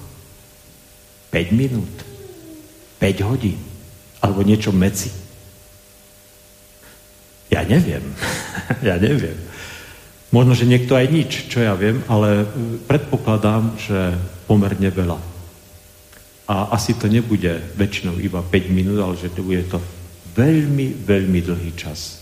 5 1.28 1.52
minút? 1.52 2.07
5 2.98 3.28
hodín? 3.30 3.58
Alebo 4.18 4.42
niečo 4.42 4.74
medzi? 4.74 5.10
Ja 7.48 7.64
neviem. 7.64 8.04
ja 8.88 8.98
neviem. 9.00 9.38
Možno, 10.28 10.52
že 10.52 10.68
niekto 10.68 10.92
aj 10.92 11.06
nič, 11.08 11.30
čo 11.48 11.64
ja 11.64 11.72
viem, 11.72 12.04
ale 12.04 12.44
predpokladám, 12.84 13.80
že 13.80 14.12
pomerne 14.44 14.92
veľa. 14.92 15.16
A 16.48 16.76
asi 16.76 16.92
to 16.96 17.08
nebude 17.08 17.60
väčšinou 17.76 18.20
iba 18.20 18.44
5 18.44 18.68
minút, 18.68 19.00
ale 19.00 19.16
že 19.16 19.32
to 19.32 19.40
bude 19.40 19.64
to 19.72 19.80
veľmi, 20.36 20.92
veľmi 21.08 21.40
dlhý 21.40 21.72
čas. 21.74 22.20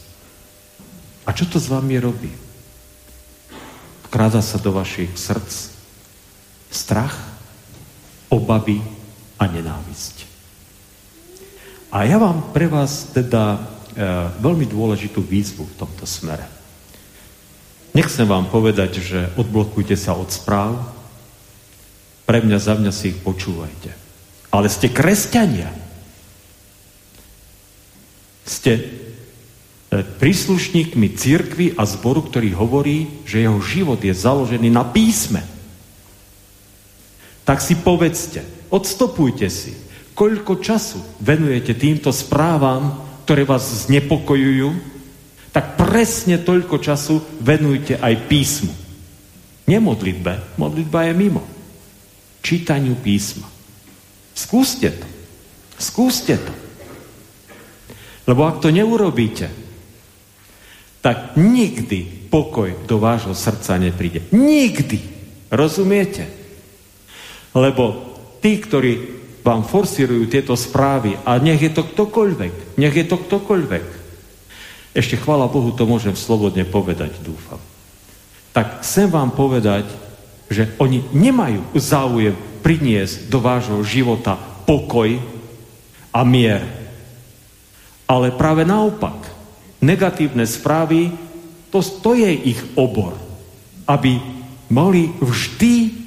A 1.27 1.35
čo 1.35 1.51
to 1.51 1.59
s 1.59 1.67
vami 1.67 1.99
robí? 1.99 2.31
Vkráda 4.07 4.39
sa 4.39 4.63
do 4.63 4.71
vašich 4.71 5.11
srdc 5.19 5.75
strach, 6.71 7.15
obavy 8.31 8.79
a 9.41 9.45
nenávisť. 9.51 10.16
A 11.91 12.03
ja 12.03 12.19
vám 12.19 12.51
pre 12.51 12.67
vás 12.67 13.15
teda 13.15 13.57
e, 13.57 13.59
veľmi 14.43 14.67
dôležitú 14.67 15.23
výzvu 15.23 15.65
v 15.71 15.79
tomto 15.79 16.03
smere. 16.03 16.47
Nechcem 17.95 18.29
vám 18.29 18.51
povedať, 18.51 19.01
že 19.01 19.33
odblokujte 19.39 19.97
sa 19.97 20.13
od 20.19 20.29
správ, 20.29 20.77
pre 22.27 22.43
mňa, 22.43 22.59
za 22.59 22.75
mňa 22.75 22.91
si 22.91 23.15
ich 23.15 23.23
počúvajte. 23.23 23.95
Ale 24.51 24.67
ste 24.67 24.91
kresťania. 24.91 25.71
Ste 28.43 28.73
e, 28.75 28.83
príslušníkmi 30.03 31.15
církvy 31.15 31.79
a 31.79 31.87
zboru, 31.87 32.27
ktorý 32.27 32.51
hovorí, 32.59 33.23
že 33.23 33.47
jeho 33.47 33.63
život 33.63 34.03
je 34.03 34.11
založený 34.11 34.75
na 34.75 34.83
písme. 34.83 35.47
Tak 37.47 37.63
si 37.63 37.79
povedzte, 37.79 38.43
odstopujte 38.75 39.47
si, 39.47 39.86
koľko 40.17 40.65
času 40.65 41.21
venujete 41.21 41.77
týmto 41.77 42.09
správam, 42.09 43.05
ktoré 43.29 43.45
vás 43.45 43.85
znepokojujú, 43.85 44.97
tak 45.53 45.77
presne 45.77 46.41
toľko 46.41 46.81
času 46.81 47.21
venujte 47.45 48.01
aj 48.01 48.15
písmu. 48.25 48.73
Nemodlitbe, 49.69 50.57
modlitba 50.57 51.11
je 51.11 51.13
mimo 51.13 51.43
čítaniu 52.47 52.95
písma. 52.95 53.51
Skúste 54.31 54.95
to. 54.95 55.07
Skúste 55.83 56.39
to. 56.39 56.53
Lebo 58.31 58.47
ak 58.47 58.63
to 58.63 58.71
neurobíte, 58.71 59.51
tak 61.03 61.35
nikdy 61.35 62.31
pokoj 62.31 62.87
do 62.87 63.03
vášho 63.03 63.35
srdca 63.35 63.79
nepríde. 63.83 64.31
Nikdy. 64.31 64.99
Rozumiete? 65.51 66.27
Lebo 67.55 68.15
tí, 68.43 68.59
ktorí 68.59 69.16
vám 69.47 69.63
forsírujú 69.63 70.27
tieto 70.27 70.59
správy, 70.59 71.15
a 71.23 71.39
nech 71.39 71.63
je 71.63 71.71
to 71.71 71.87
ktokoľvek, 71.87 72.83
nech 72.83 72.95
je 72.99 73.07
to 73.07 73.15
ktokoľvek, 73.15 73.87
ešte 74.97 75.21
chvála 75.21 75.47
Bohu, 75.47 75.71
to 75.77 75.85
môžem 75.85 76.17
slobodne 76.17 76.65
povedať, 76.65 77.21
dúfam. 77.21 77.61
Tak 78.57 78.81
chcem 78.81 79.13
vám 79.13 79.29
povedať, 79.37 79.85
že 80.49 80.73
oni 80.81 81.05
nemajú 81.13 81.77
záujem 81.77 82.33
priniesť 82.65 83.29
do 83.29 83.39
vášho 83.45 83.77
života 83.85 84.41
pokoj 84.65 85.21
a 86.17 86.21
mier. 86.25 86.65
Ale 88.09 88.33
práve 88.33 88.65
naopak, 88.65 89.29
negatívne 89.85 90.49
správy, 90.49 91.13
to, 91.69 91.85
to 91.85 92.17
je 92.17 92.57
ich 92.57 92.61
obor. 92.73 93.21
Aby 93.85 94.17
mali 94.73 95.13
vždy, 95.21 96.06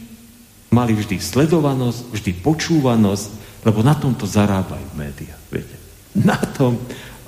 mali 0.69 0.93
vždy 0.93 1.17
sledovanosť, 1.17 2.13
vždy 2.13 2.31
počúvanosť, 2.45 3.27
lebo 3.65 3.81
na 3.81 3.97
tomto 3.97 4.29
zarábajú 4.29 4.85
médiá. 4.95 5.35
Viete? 5.49 5.75
Na 6.13 6.37
tom, 6.37 6.77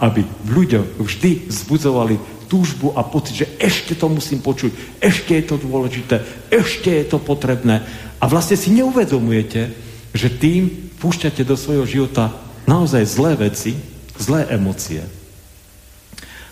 aby 0.01 0.25
v 0.25 0.49
ľuďoch 0.49 0.87
vždy 1.01 1.49
vzbudzovali 1.49 2.15
túžbu 2.45 2.93
a 2.93 3.01
pocit, 3.05 3.45
že 3.45 3.47
ešte 3.57 3.95
to 3.95 4.11
musím 4.11 4.43
počuť, 4.43 4.99
ešte 4.99 5.37
je 5.39 5.43
to 5.45 5.55
dôležité, 5.61 6.21
ešte 6.51 6.91
je 6.91 7.05
to 7.07 7.17
potrebné. 7.17 7.81
A 8.21 8.27
vlastne 8.29 8.59
si 8.59 8.69
neuvedomujete, 8.75 9.71
že 10.11 10.27
tým 10.29 10.91
púšťate 10.99 11.41
do 11.41 11.57
svojho 11.57 11.87
života 11.87 12.29
naozaj 12.69 13.03
zlé 13.09 13.33
veci, 13.39 13.73
zlé 14.19 14.45
emócie 14.53 15.01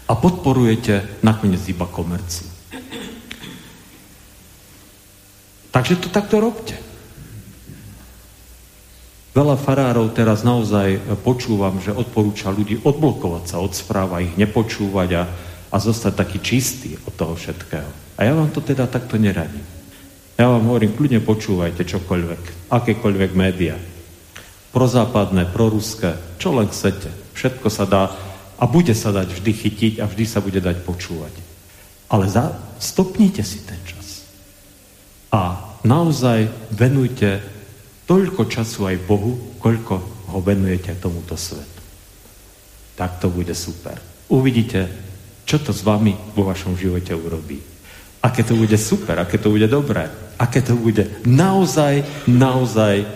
a 0.10 0.18
podporujete 0.18 1.22
nakoniec 1.22 1.62
iba 1.70 1.86
komerciu. 1.86 2.49
Takže 5.70 6.01
to 6.01 6.07
takto 6.09 6.41
robte. 6.41 6.76
Veľa 9.38 9.55
farárov 9.61 10.09
teraz 10.11 10.41
naozaj 10.41 11.22
počúvam, 11.22 11.78
že 11.78 11.93
odporúča 11.93 12.49
ľudí 12.49 12.82
odblokovať 12.82 13.43
sa 13.45 13.57
od 13.61 13.72
správa, 13.78 14.26
ich 14.26 14.34
nepočúvať 14.36 15.09
a 15.15 15.24
a 15.70 15.76
zostať 15.78 16.13
taký 16.26 16.38
čistý 16.41 16.97
od 17.05 17.13
toho 17.13 17.38
všetkého. 17.38 18.17
A 18.17 18.26
ja 18.26 18.34
vám 18.34 18.49
to 18.49 18.61
teda 18.61 18.89
takto 18.89 19.22
neradím. 19.22 19.63
Ja 20.39 20.49
vám 20.49 20.65
hovorím, 20.65 20.95
kľudne 20.95 21.22
počúvajte 21.22 21.84
čokoľvek, 21.86 22.72
akékoľvek 22.72 23.32
média. 23.36 23.76
Prozápadné, 24.74 25.49
proruské, 25.51 26.17
čo 26.41 26.55
len 26.55 26.70
chcete. 26.72 27.11
Všetko 27.36 27.67
sa 27.70 27.86
dá 27.86 28.03
a 28.59 28.63
bude 28.65 28.95
sa 28.95 29.13
dať 29.13 29.30
vždy 29.36 29.51
chytiť 29.53 29.93
a 30.01 30.09
vždy 30.09 30.26
sa 30.26 30.39
bude 30.41 30.57
dať 30.63 30.82
počúvať. 30.84 31.34
Ale 32.09 32.26
za, 32.26 32.55
stopnite 32.82 33.45
si 33.45 33.61
ten 33.67 33.78
čas. 33.86 33.99
A 35.30 35.42
naozaj 35.86 36.50
venujte 36.74 37.42
toľko 38.10 38.50
času 38.50 38.90
aj 38.90 39.06
Bohu, 39.06 39.58
koľko 39.62 39.96
ho 40.34 40.40
venujete 40.42 40.98
tomuto 40.98 41.38
svetu. 41.38 41.82
Tak 42.98 43.22
to 43.22 43.30
bude 43.30 43.54
super. 43.54 43.96
Uvidíte, 44.30 44.90
čo 45.46 45.62
to 45.62 45.74
s 45.74 45.86
vami 45.86 46.14
vo 46.34 46.46
vašom 46.50 46.78
živote 46.78 47.14
urobí. 47.14 47.62
Aké 48.20 48.44
to 48.44 48.58
bude 48.58 48.76
super, 48.76 49.18
aké 49.18 49.40
to 49.40 49.50
bude 49.50 49.70
dobré, 49.72 50.10
aké 50.36 50.60
to 50.60 50.76
bude 50.76 51.08
naozaj, 51.24 52.04
naozaj 52.28 53.08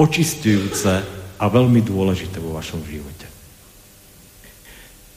očistujúce 0.00 1.04
a 1.38 1.44
veľmi 1.46 1.84
dôležité 1.84 2.40
vo 2.40 2.56
vašom 2.56 2.80
živote. 2.86 3.26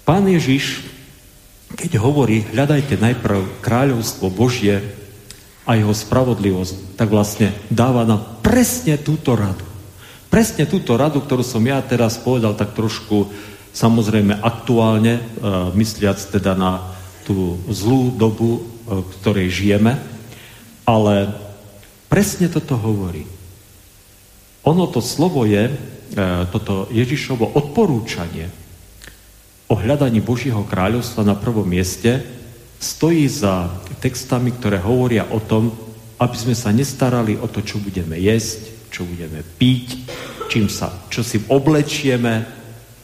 Pán 0.04 0.28
Ježiš, 0.28 0.84
keď 1.72 2.04
hovorí, 2.04 2.44
hľadajte 2.44 3.00
najprv 3.00 3.64
kráľovstvo 3.64 4.28
Božie 4.28 4.84
a 5.72 5.80
jeho 5.80 5.96
spravodlivosť, 5.96 7.00
tak 7.00 7.08
vlastne 7.08 7.56
dáva 7.72 8.04
nám 8.04 8.44
presne 8.44 9.00
túto 9.00 9.40
radu. 9.40 9.64
Presne 10.28 10.68
túto 10.68 11.00
radu, 11.00 11.24
ktorú 11.24 11.48
som 11.48 11.64
ja 11.64 11.80
teraz 11.80 12.20
povedal 12.20 12.60
tak 12.60 12.76
trošku 12.76 13.32
Samozrejme 13.72 14.44
aktuálne, 14.44 15.16
e, 15.16 15.24
mysliac 15.80 16.20
teda 16.20 16.60
na 16.60 16.84
tú 17.24 17.56
zlú 17.72 18.12
dobu, 18.12 18.60
e, 18.60 18.62
v 19.00 19.12
ktorej 19.24 19.48
žijeme, 19.48 19.96
ale 20.84 21.32
presne 22.12 22.52
toto 22.52 22.76
hovorí. 22.76 23.24
Ono 24.68 24.92
to 24.92 25.00
slovo 25.00 25.48
je, 25.48 25.72
e, 25.72 25.74
toto 26.52 26.92
Ježišovo 26.92 27.56
odporúčanie 27.56 28.52
o 29.72 29.80
hľadaní 29.80 30.20
Božieho 30.20 30.68
kráľovstva 30.68 31.24
na 31.24 31.40
prvom 31.40 31.64
mieste 31.64 32.20
stojí 32.82 33.30
za 33.30 33.70
textami, 34.02 34.50
ktoré 34.58 34.82
hovoria 34.82 35.30
o 35.30 35.38
tom, 35.38 35.70
aby 36.18 36.36
sme 36.36 36.58
sa 36.58 36.74
nestarali 36.74 37.38
o 37.38 37.46
to, 37.46 37.62
čo 37.62 37.78
budeme 37.78 38.18
jesť, 38.18 38.90
čo 38.90 39.06
budeme 39.06 39.46
piť, 39.46 40.10
čím 40.50 40.66
sa, 40.66 40.90
čo 41.14 41.22
si 41.22 41.38
oblečieme, 41.46 42.60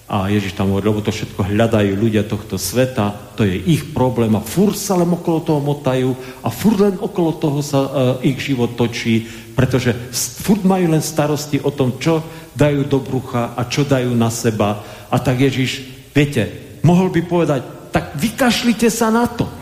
a 0.07 0.31
Ježiš 0.31 0.55
tam 0.55 0.71
hovorí, 0.71 0.87
lebo 0.87 1.03
to 1.03 1.11
všetko 1.11 1.51
hľadajú 1.51 1.91
ľudia 1.99 2.23
tohto 2.23 2.55
sveta, 2.55 3.35
to 3.35 3.43
je 3.43 3.59
ich 3.59 3.91
problém 3.91 4.31
a 4.39 4.41
fur 4.41 4.71
sa 4.71 4.95
len 4.95 5.11
okolo 5.11 5.43
toho 5.43 5.59
motajú 5.59 6.15
a 6.39 6.47
fur 6.47 6.79
len 6.79 6.95
okolo 6.95 7.35
toho 7.35 7.59
sa 7.59 7.79
uh, 7.83 7.89
ich 8.23 8.39
život 8.39 8.79
točí, 8.79 9.27
pretože 9.51 9.91
furt 10.15 10.63
majú 10.63 10.95
len 10.95 11.03
starosti 11.03 11.59
o 11.59 11.75
tom, 11.75 11.99
čo 11.99 12.23
dajú 12.55 12.87
do 12.87 13.03
brucha 13.03 13.51
a 13.51 13.67
čo 13.67 13.83
dajú 13.83 14.15
na 14.15 14.31
seba. 14.31 14.79
A 15.11 15.19
tak 15.19 15.43
Ježiš, 15.43 15.83
viete, 16.15 16.79
mohol 16.87 17.11
by 17.11 17.21
povedať, 17.27 17.61
tak 17.91 18.15
vykašlite 18.15 18.87
sa 18.87 19.11
na 19.11 19.27
to. 19.27 19.56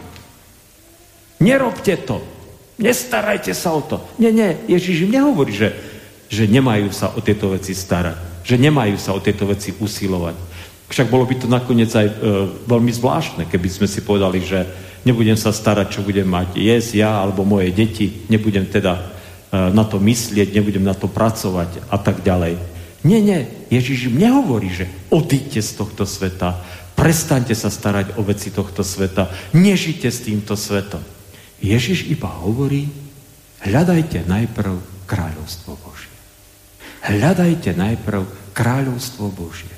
Nerobte 1.39 1.97
to. 1.99 2.23
Nestarajte 2.79 3.55
sa 3.55 3.75
o 3.75 3.81
to. 3.81 4.03
Nie, 4.19 4.35
nie, 4.35 4.55
Ježiš 4.67 5.07
im 5.07 5.15
nehovorí, 5.15 5.55
že, 5.55 5.71
že 6.27 6.47
nemajú 6.47 6.91
sa 6.91 7.11
o 7.15 7.19
tieto 7.23 7.51
veci 7.51 7.71
starať 7.71 8.35
že 8.45 8.61
nemajú 8.61 8.95
sa 9.01 9.17
o 9.17 9.19
tieto 9.19 9.49
veci 9.49 9.73
usilovať. 9.73 10.37
Však 10.85 11.09
bolo 11.09 11.25
by 11.25 11.35
to 11.41 11.47
nakoniec 11.49 11.89
aj 11.89 12.07
e, 12.07 12.13
veľmi 12.69 12.93
zvláštne, 12.93 13.49
keby 13.49 13.67
sme 13.73 13.87
si 13.89 14.05
povedali, 14.05 14.45
že 14.45 14.69
nebudem 15.01 15.33
sa 15.33 15.49
starať, 15.49 15.97
čo 15.97 16.05
budem 16.05 16.29
mať 16.29 16.61
jesť 16.61 17.01
ja 17.01 17.25
alebo 17.25 17.41
moje 17.41 17.73
deti, 17.73 18.29
nebudem 18.29 18.69
teda 18.69 19.01
e, 19.01 19.01
na 19.73 19.81
to 19.81 19.97
myslieť, 19.97 20.53
nebudem 20.53 20.85
na 20.85 20.93
to 20.93 21.09
pracovať 21.09 21.89
a 21.89 21.97
tak 21.97 22.21
ďalej. 22.21 22.61
Nie, 23.01 23.17
nie, 23.17 23.49
Ježiš 23.73 24.13
im 24.13 24.21
nehovorí, 24.21 24.69
že 24.69 24.85
odíďte 25.09 25.65
z 25.65 25.71
tohto 25.73 26.05
sveta, 26.05 26.61
prestaňte 26.93 27.57
sa 27.57 27.73
starať 27.73 28.21
o 28.21 28.21
veci 28.21 28.53
tohto 28.53 28.85
sveta, 28.85 29.33
nežite 29.57 30.05
s 30.13 30.21
týmto 30.21 30.53
svetom. 30.53 31.01
Ježiš 31.65 32.05
iba 32.05 32.29
hovorí, 32.29 32.85
hľadajte 33.65 34.29
najprv 34.29 34.77
kráľovstvo 35.09 35.73
Božie. 35.81 36.13
Hľadajte 37.01 37.73
najprv 37.73 38.53
kráľovstvo 38.53 39.33
Božie 39.33 39.73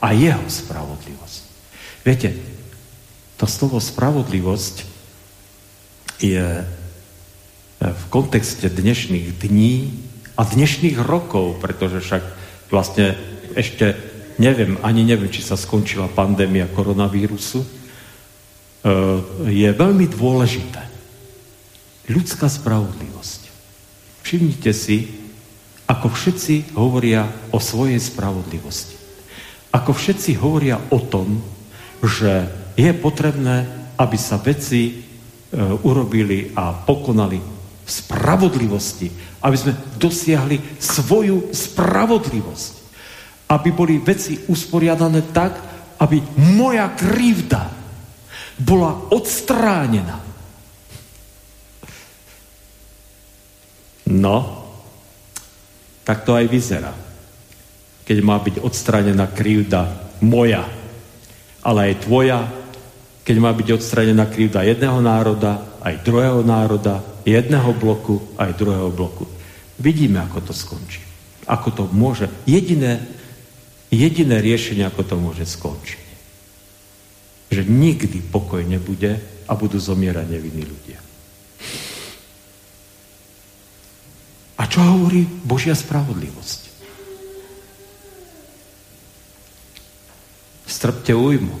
a 0.00 0.12
jeho 0.16 0.44
spravodlivosť. 0.48 1.42
Viete, 2.04 2.36
to 3.36 3.44
slovo 3.44 3.80
spravodlivosť 3.80 4.76
je 6.20 6.64
v 7.80 8.04
kontexte 8.08 8.72
dnešných 8.72 9.36
dní 9.36 9.92
a 10.36 10.48
dnešných 10.48 10.96
rokov, 11.04 11.60
pretože 11.60 12.00
však 12.00 12.24
vlastne 12.72 13.16
ešte 13.52 13.96
neviem, 14.36 14.76
ani 14.84 15.04
neviem, 15.04 15.32
či 15.32 15.44
sa 15.44 15.56
skončila 15.56 16.12
pandémia 16.12 16.68
koronavírusu, 16.68 17.60
e, 17.60 17.68
je 19.48 19.68
veľmi 19.72 20.06
dôležité. 20.12 20.85
Ľudská 22.06 22.46
spravodlivosť. 22.46 23.40
Všimnite 24.22 24.70
si, 24.70 25.10
ako 25.86 26.10
všetci 26.10 26.78
hovoria 26.78 27.26
o 27.54 27.58
svojej 27.58 27.98
spravodlivosti. 27.98 28.94
Ako 29.70 29.94
všetci 29.94 30.38
hovoria 30.38 30.78
o 30.90 30.98
tom, 31.02 31.42
že 32.02 32.50
je 32.74 32.90
potrebné, 32.94 33.66
aby 33.98 34.18
sa 34.18 34.38
veci 34.38 34.82
e, 34.90 34.94
urobili 35.86 36.54
a 36.54 36.74
pokonali 36.74 37.38
v 37.86 37.90
spravodlivosti, 37.90 39.08
aby 39.46 39.56
sme 39.56 39.78
dosiahli 39.94 40.78
svoju 40.82 41.54
spravodlivosť. 41.54 42.74
Aby 43.46 43.70
boli 43.70 44.02
veci 44.02 44.42
usporiadané 44.50 45.30
tak, 45.30 45.54
aby 46.02 46.18
moja 46.54 46.90
krivda 46.98 47.70
bola 48.58 49.06
odstránená. 49.14 50.25
No, 54.06 54.66
tak 56.06 56.22
to 56.22 56.38
aj 56.38 56.46
vyzerá. 56.46 56.94
Keď 58.06 58.18
má 58.22 58.38
byť 58.38 58.62
odstránená 58.62 59.26
krivda 59.26 59.90
moja, 60.22 60.62
ale 61.66 61.90
aj 61.90 62.06
tvoja, 62.06 62.46
keď 63.26 63.36
má 63.42 63.50
byť 63.50 63.68
odstránená 63.74 64.30
krivda 64.30 64.62
jedného 64.62 65.02
národa, 65.02 65.82
aj 65.82 66.06
druhého 66.06 66.46
národa, 66.46 67.02
jedného 67.26 67.74
bloku, 67.74 68.22
aj 68.38 68.54
druhého 68.54 68.94
bloku. 68.94 69.26
Vidíme, 69.82 70.22
ako 70.22 70.46
to 70.46 70.54
skončí. 70.54 71.02
Ako 71.50 71.74
to 71.74 71.82
môže. 71.90 72.30
Jediné, 72.46 73.02
jediné 73.90 74.38
riešenie, 74.38 74.86
ako 74.86 75.02
to 75.02 75.14
môže 75.18 75.42
skončiť. 75.42 76.06
Že 77.50 77.62
nikdy 77.66 78.18
pokoj 78.30 78.62
nebude 78.62 79.18
a 79.46 79.52
budú 79.58 79.78
zomierať 79.82 80.26
nevinní 80.30 80.62
ľudia. 80.62 81.05
A 84.56 84.64
čo 84.64 84.80
hovorí 84.80 85.28
Božia 85.44 85.76
spravodlivosť? 85.76 86.60
Strpte 90.66 91.12
újmu. 91.12 91.56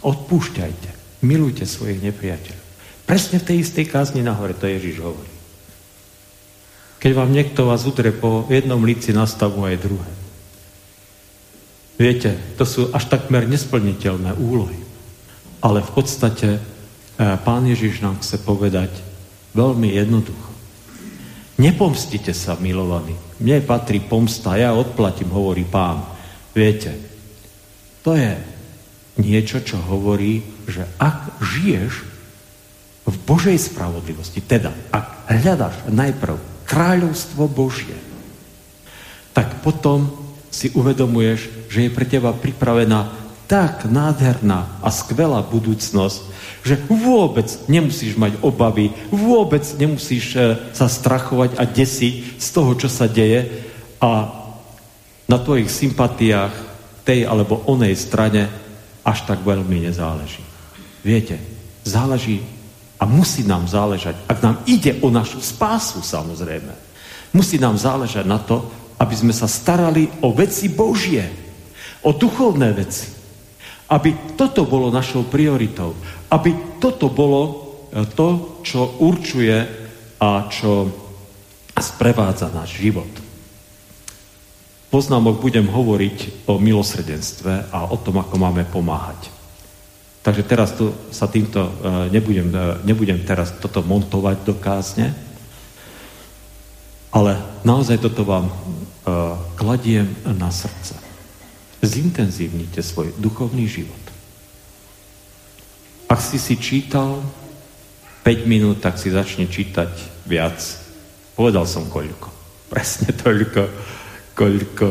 Odpúšťajte. 0.00 0.90
Milujte 1.26 1.66
svojich 1.66 2.00
nepriateľov. 2.04 2.62
Presne 3.04 3.36
v 3.40 3.46
tej 3.52 3.56
istej 3.60 3.84
kázni 3.90 4.24
nahore 4.24 4.56
to 4.56 4.64
Ježiš 4.64 5.02
hovorí. 5.02 5.34
Keď 7.04 7.12
vám 7.12 7.36
niekto 7.36 7.68
vás 7.68 7.84
udre 7.84 8.16
po 8.16 8.48
jednom 8.48 8.80
líci, 8.80 9.12
nastavu 9.12 9.60
aj 9.68 9.76
druhé. 9.76 10.12
Viete, 12.00 12.32
to 12.56 12.64
sú 12.64 12.88
až 12.96 13.12
takmer 13.12 13.44
nesplniteľné 13.44 14.40
úlohy. 14.40 14.80
Ale 15.60 15.84
v 15.84 15.90
podstate 15.92 16.48
e, 16.56 16.60
pán 17.44 17.68
Ježiš 17.68 18.00
nám 18.00 18.24
chce 18.24 18.40
povedať 18.40 18.88
veľmi 19.52 19.92
jednoducho. 19.92 20.53
Nepomstite 21.54 22.34
sa, 22.34 22.58
milovaní. 22.58 23.14
Mne 23.38 23.62
patrí 23.62 24.02
pomsta, 24.02 24.58
ja 24.58 24.74
odplatím, 24.74 25.30
hovorí 25.30 25.62
pán. 25.62 26.02
Viete, 26.50 26.90
to 28.02 28.18
je 28.18 28.34
niečo, 29.22 29.62
čo 29.62 29.78
hovorí, 29.78 30.42
že 30.66 30.82
ak 30.98 31.38
žiješ 31.38 31.92
v 33.04 33.16
Božej 33.22 33.58
spravodlivosti. 33.70 34.42
Teda, 34.42 34.74
ak 34.90 35.30
hľadaš 35.30 35.86
najprv 35.92 36.66
kráľovstvo 36.66 37.46
Božie, 37.46 37.94
tak 39.30 39.62
potom 39.62 40.10
si 40.50 40.70
uvedomuješ, 40.74 41.70
že 41.70 41.86
je 41.86 41.90
pre 41.94 42.06
teba 42.06 42.30
pripravená 42.34 43.10
tak 43.50 43.84
nádherná 43.86 44.80
a 44.80 44.88
skvelá 44.88 45.44
budúcnosť, 45.44 46.33
že 46.64 46.80
vôbec 46.88 47.44
nemusíš 47.68 48.16
mať 48.16 48.40
obavy, 48.40 48.88
vôbec 49.12 49.60
nemusíš 49.76 50.34
e, 50.34 50.38
sa 50.72 50.88
strachovať 50.88 51.60
a 51.60 51.68
desiť 51.68 52.40
z 52.40 52.48
toho, 52.48 52.72
čo 52.72 52.88
sa 52.88 53.04
deje 53.04 53.44
a 54.00 54.32
na 55.28 55.38
tvojich 55.40 55.68
sympatiách 55.68 56.52
tej 57.04 57.28
alebo 57.28 57.68
onej 57.68 57.92
strane 57.94 58.48
až 59.04 59.28
tak 59.28 59.44
veľmi 59.44 59.84
nezáleží. 59.84 60.40
Viete, 61.04 61.36
záleží 61.84 62.40
a 62.96 63.04
musí 63.04 63.44
nám 63.44 63.68
záležať, 63.68 64.16
ak 64.24 64.38
nám 64.40 64.56
ide 64.64 64.96
o 65.04 65.12
našu 65.12 65.44
spásu 65.44 66.00
samozrejme, 66.00 66.72
musí 67.36 67.60
nám 67.60 67.76
záležať 67.76 68.24
na 68.24 68.40
to, 68.40 68.64
aby 68.96 69.12
sme 69.12 69.34
sa 69.36 69.44
starali 69.44 70.08
o 70.24 70.32
veci 70.32 70.72
Božie, 70.72 71.28
o 72.06 72.16
duchovné 72.16 72.72
veci. 72.72 73.12
Aby 73.84 74.32
toto 74.32 74.64
bolo 74.64 74.88
našou 74.88 75.28
prioritou. 75.28 75.92
Aby 76.34 76.82
toto 76.82 77.06
bolo 77.06 77.42
e, 77.46 77.52
to, 78.10 78.58
čo 78.66 78.98
určuje 78.98 79.54
a 80.18 80.50
čo 80.50 80.90
sprevádza 81.78 82.50
náš 82.50 82.74
život. 82.74 83.10
Poznámok 84.90 85.42
budem 85.42 85.66
hovoriť 85.66 86.46
o 86.46 86.58
milosrdenstve 86.58 87.70
a 87.70 87.90
o 87.90 87.96
tom, 87.98 88.22
ako 88.22 88.34
máme 88.38 88.62
pomáhať. 88.66 89.30
Takže 90.22 90.42
teraz 90.46 90.70
tu 90.78 90.94
sa 91.10 91.26
týmto 91.26 91.60
uh, 91.60 92.06
nebudem, 92.08 92.48
uh, 92.54 92.78
nebudem 92.86 93.18
teraz 93.26 93.52
toto 93.58 93.82
montovať 93.82 94.36
do 94.46 94.54
kázne, 94.54 95.12
ale 97.10 97.42
naozaj 97.66 98.02
toto 98.02 98.26
vám 98.26 98.50
kladiem 99.54 100.10
na 100.26 100.50
srdce. 100.50 100.98
Zintenzívnite 101.78 102.80
svoj 102.82 103.12
duchovný 103.20 103.68
život. 103.68 104.03
Ak 106.14 106.22
si 106.22 106.38
si 106.38 106.54
čítal 106.54 107.18
5 108.22 108.46
minút, 108.46 108.78
tak 108.78 108.94
si 109.02 109.10
začne 109.10 109.50
čítať 109.50 110.22
viac. 110.30 110.62
Povedal 111.34 111.66
som 111.66 111.90
koľko. 111.90 112.30
Presne 112.72 113.10
toľko, 113.10 113.62
koľko, 114.38 114.88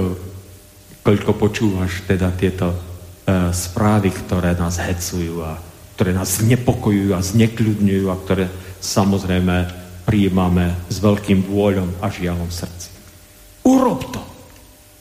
koľko 1.00 1.32
počúvaš 1.40 2.04
teda 2.04 2.28
tieto 2.36 2.92
E, 3.24 3.56
správy, 3.56 4.12
ktoré 4.12 4.52
nás 4.52 4.76
hecujú 4.84 5.48
a 5.48 5.56
ktoré 5.96 6.12
nás 6.12 6.44
znepokojujú 6.44 7.16
a 7.16 7.24
znekľudňujú 7.24 8.06
a 8.12 8.20
ktoré 8.20 8.52
samozrejme 8.84 9.56
prijímame 10.04 10.76
s 10.92 11.00
veľkým 11.00 11.48
vôľom 11.48 12.04
a 12.04 12.12
žialom 12.12 12.52
v 12.52 12.58
srdci. 12.60 12.92
Urob 13.64 14.12
to. 14.12 14.20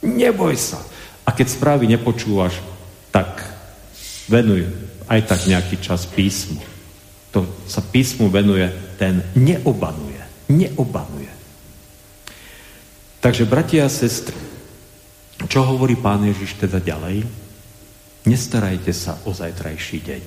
Neboj 0.07 0.55
sa. 0.55 0.79
A 1.27 1.35
keď 1.35 1.51
správy 1.51 1.91
nepočúvaš, 1.91 2.63
tak 3.11 3.43
venuj 4.31 4.71
aj 5.13 5.21
tak 5.29 5.45
nejaký 5.45 5.77
čas 5.85 6.09
písmu. 6.09 6.65
To 7.37 7.45
sa 7.69 7.85
písmu 7.85 8.33
venuje, 8.33 8.65
ten 8.97 9.21
neobanuje. 9.37 10.49
Neobanuje. 10.49 11.29
Takže, 13.21 13.45
bratia 13.45 13.87
a 13.87 13.93
sestry, 13.93 14.35
čo 15.47 15.69
hovorí 15.69 16.01
pán 16.01 16.25
Ježiš 16.25 16.57
teda 16.57 16.81
ďalej? 16.81 17.29
Nestarajte 18.25 18.93
sa 18.97 19.21
o 19.29 19.37
zajtrajší 19.37 19.99
deň. 20.01 20.23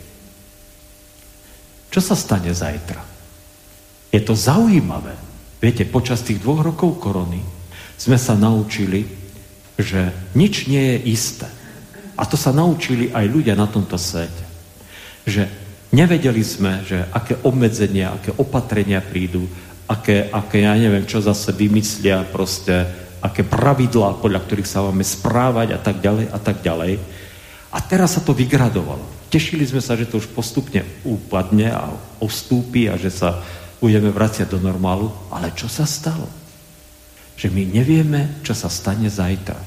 Čo 1.89 1.99
sa 2.03 2.15
stane 2.15 2.51
zajtra? 2.53 3.01
Je 4.13 4.21
to 4.21 4.37
zaujímavé. 4.37 5.17
Viete, 5.59 5.87
počas 5.87 6.21
tých 6.21 6.43
dvoch 6.43 6.61
rokov 6.61 7.01
korony 7.01 7.41
sme 7.95 8.19
sa 8.19 8.37
naučili, 8.37 9.07
že 9.79 10.31
nič 10.35 10.69
nie 10.69 10.95
je 10.95 10.97
isté. 11.09 11.47
A 12.15 12.23
to 12.23 12.39
sa 12.39 12.55
naučili 12.55 13.11
aj 13.11 13.25
ľudia 13.27 13.55
na 13.59 13.67
tomto 13.67 13.99
svete. 13.99 14.44
Že 15.25 15.49
nevedeli 15.91 16.45
sme, 16.45 16.85
že 16.85 17.01
aké 17.09 17.35
obmedzenia, 17.41 18.13
aké 18.13 18.31
opatrenia 18.37 19.01
prídu, 19.01 19.49
aké, 19.89 20.29
aké 20.29 20.65
ja 20.65 20.73
neviem, 20.77 21.05
čo 21.05 21.21
zase 21.21 21.53
vymyslia 21.53 22.25
proste, 22.25 22.85
aké 23.21 23.45
pravidlá, 23.45 24.21
podľa 24.21 24.41
ktorých 24.45 24.69
sa 24.69 24.85
máme 24.85 25.05
správať 25.05 25.77
a 25.77 25.79
tak 25.81 26.01
ďalej 26.01 26.25
a 26.29 26.39
tak 26.41 26.57
ďalej. 26.61 26.93
A 27.75 27.77
teraz 27.83 28.15
sa 28.15 28.21
to 28.23 28.31
vygradovalo. 28.31 29.03
Tešili 29.27 29.67
sme 29.67 29.83
sa, 29.83 29.99
že 29.99 30.07
to 30.07 30.21
už 30.21 30.31
postupne 30.31 30.85
úpadne 31.03 31.67
a 31.73 31.91
ustúpi 32.23 32.87
a 32.87 32.95
že 32.95 33.11
sa 33.11 33.43
budeme 33.83 34.13
vraciať 34.13 34.47
do 34.47 34.63
normálu. 34.63 35.11
Ale 35.27 35.51
čo 35.57 35.67
sa 35.67 35.83
stalo? 35.83 36.29
Že 37.35 37.51
my 37.51 37.63
nevieme, 37.67 38.21
čo 38.47 38.55
sa 38.55 38.71
stane 38.71 39.11
zajtra. 39.11 39.59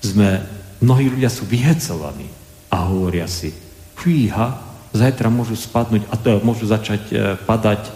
Sme, 0.00 0.40
mnohí 0.80 1.12
ľudia 1.12 1.28
sú 1.28 1.44
vyhecovaní 1.44 2.30
a 2.72 2.88
hovoria 2.88 3.28
si, 3.28 3.52
fíha, 3.96 4.60
zajtra 4.92 5.32
môžu 5.32 5.56
spadnúť, 5.56 6.06
a 6.12 6.14
to, 6.20 6.40
môžu 6.44 6.68
začať 6.68 7.02
e, 7.10 7.14
padať 7.42 7.82
e, 7.88 7.92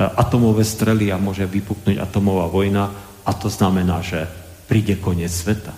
atomové 0.00 0.64
strely 0.64 1.12
a 1.12 1.20
môže 1.20 1.44
vypuknúť 1.44 2.00
atomová 2.00 2.48
vojna 2.48 2.90
a 3.24 3.30
to 3.32 3.48
znamená, 3.52 4.00
že 4.04 4.28
príde 4.68 4.96
koniec 5.00 5.30
sveta. 5.30 5.72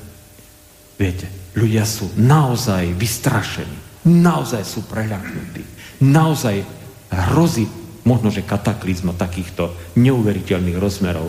Viete, 0.97 1.29
ľudia 1.53 1.85
sú 1.85 2.09
naozaj 2.17 2.97
vystrašení, 2.97 4.07
naozaj 4.09 4.65
sú 4.65 4.87
preľaknutí, 4.89 5.63
naozaj 6.03 6.65
hrozí 7.13 7.69
možno, 8.07 8.31
že 8.31 8.47
kataklizma 8.47 9.13
takýchto 9.19 9.75
neuveriteľných 9.99 10.79
rozmerov. 10.79 11.29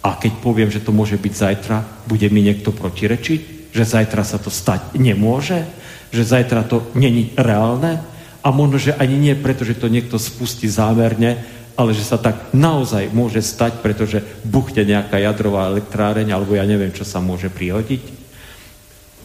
A 0.00 0.16
keď 0.16 0.32
poviem, 0.40 0.70
že 0.72 0.80
to 0.80 0.96
môže 0.96 1.20
byť 1.20 1.34
zajtra, 1.34 1.76
bude 2.08 2.26
mi 2.32 2.40
niekto 2.40 2.72
protirečiť, 2.72 3.55
že 3.76 3.84
zajtra 3.84 4.24
sa 4.24 4.40
to 4.40 4.48
stať 4.48 4.96
nemôže, 4.96 5.68
že 6.08 6.24
zajtra 6.24 6.64
to 6.64 6.88
není 6.96 7.36
reálne, 7.36 8.00
a 8.46 8.54
možno, 8.54 8.78
že 8.78 8.94
ani 8.94 9.18
nie 9.18 9.34
preto, 9.34 9.66
že 9.66 9.74
to 9.74 9.90
niekto 9.90 10.22
spustí 10.22 10.70
zámerne, 10.70 11.42
ale 11.74 11.90
že 11.90 12.06
sa 12.06 12.14
tak 12.14 12.54
naozaj 12.54 13.10
môže 13.10 13.42
stať, 13.42 13.82
pretože 13.82 14.22
buchne 14.46 14.86
nejaká 14.86 15.18
jadrová 15.18 15.66
elektráreň, 15.74 16.30
alebo 16.30 16.54
ja 16.54 16.62
neviem, 16.62 16.94
čo 16.94 17.02
sa 17.02 17.18
môže 17.18 17.50
prihodiť. 17.50 18.06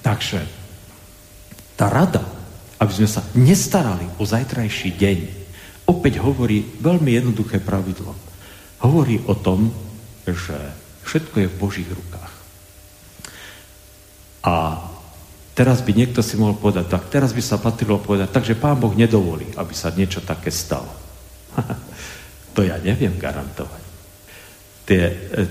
Takže 0.02 0.42
tá 1.78 1.94
rada, 1.94 2.26
aby 2.82 2.92
sme 2.98 3.06
sa 3.06 3.22
nestarali 3.38 4.10
o 4.18 4.26
zajtrajší 4.26 4.90
deň, 4.98 5.18
opäť 5.86 6.18
hovorí 6.18 6.66
veľmi 6.82 7.14
jednoduché 7.14 7.62
pravidlo. 7.62 8.18
Hovorí 8.82 9.22
o 9.30 9.38
tom, 9.38 9.70
že 10.26 10.58
všetko 11.06 11.46
je 11.46 11.48
v 11.48 11.60
Božích 11.62 11.90
rukách. 11.94 12.31
A 14.42 14.90
Teraz 15.52 15.84
by 15.86 15.92
niekto 15.92 16.24
si 16.24 16.40
mohol 16.42 16.56
povedať, 16.56 16.88
tak 16.88 17.12
teraz 17.12 17.36
by 17.36 17.44
sa 17.44 17.60
patrilo 17.60 18.00
povedať, 18.00 18.32
takže 18.32 18.58
pán 18.58 18.80
Boh 18.80 18.96
nedovolí, 18.96 19.52
aby 19.60 19.76
sa 19.76 19.92
niečo 19.92 20.24
také 20.26 20.48
stalo. 20.48 20.88
to 22.56 22.64
ja 22.64 22.80
neviem 22.80 23.20
garantovať. 23.20 23.84
Tie, 24.88 25.04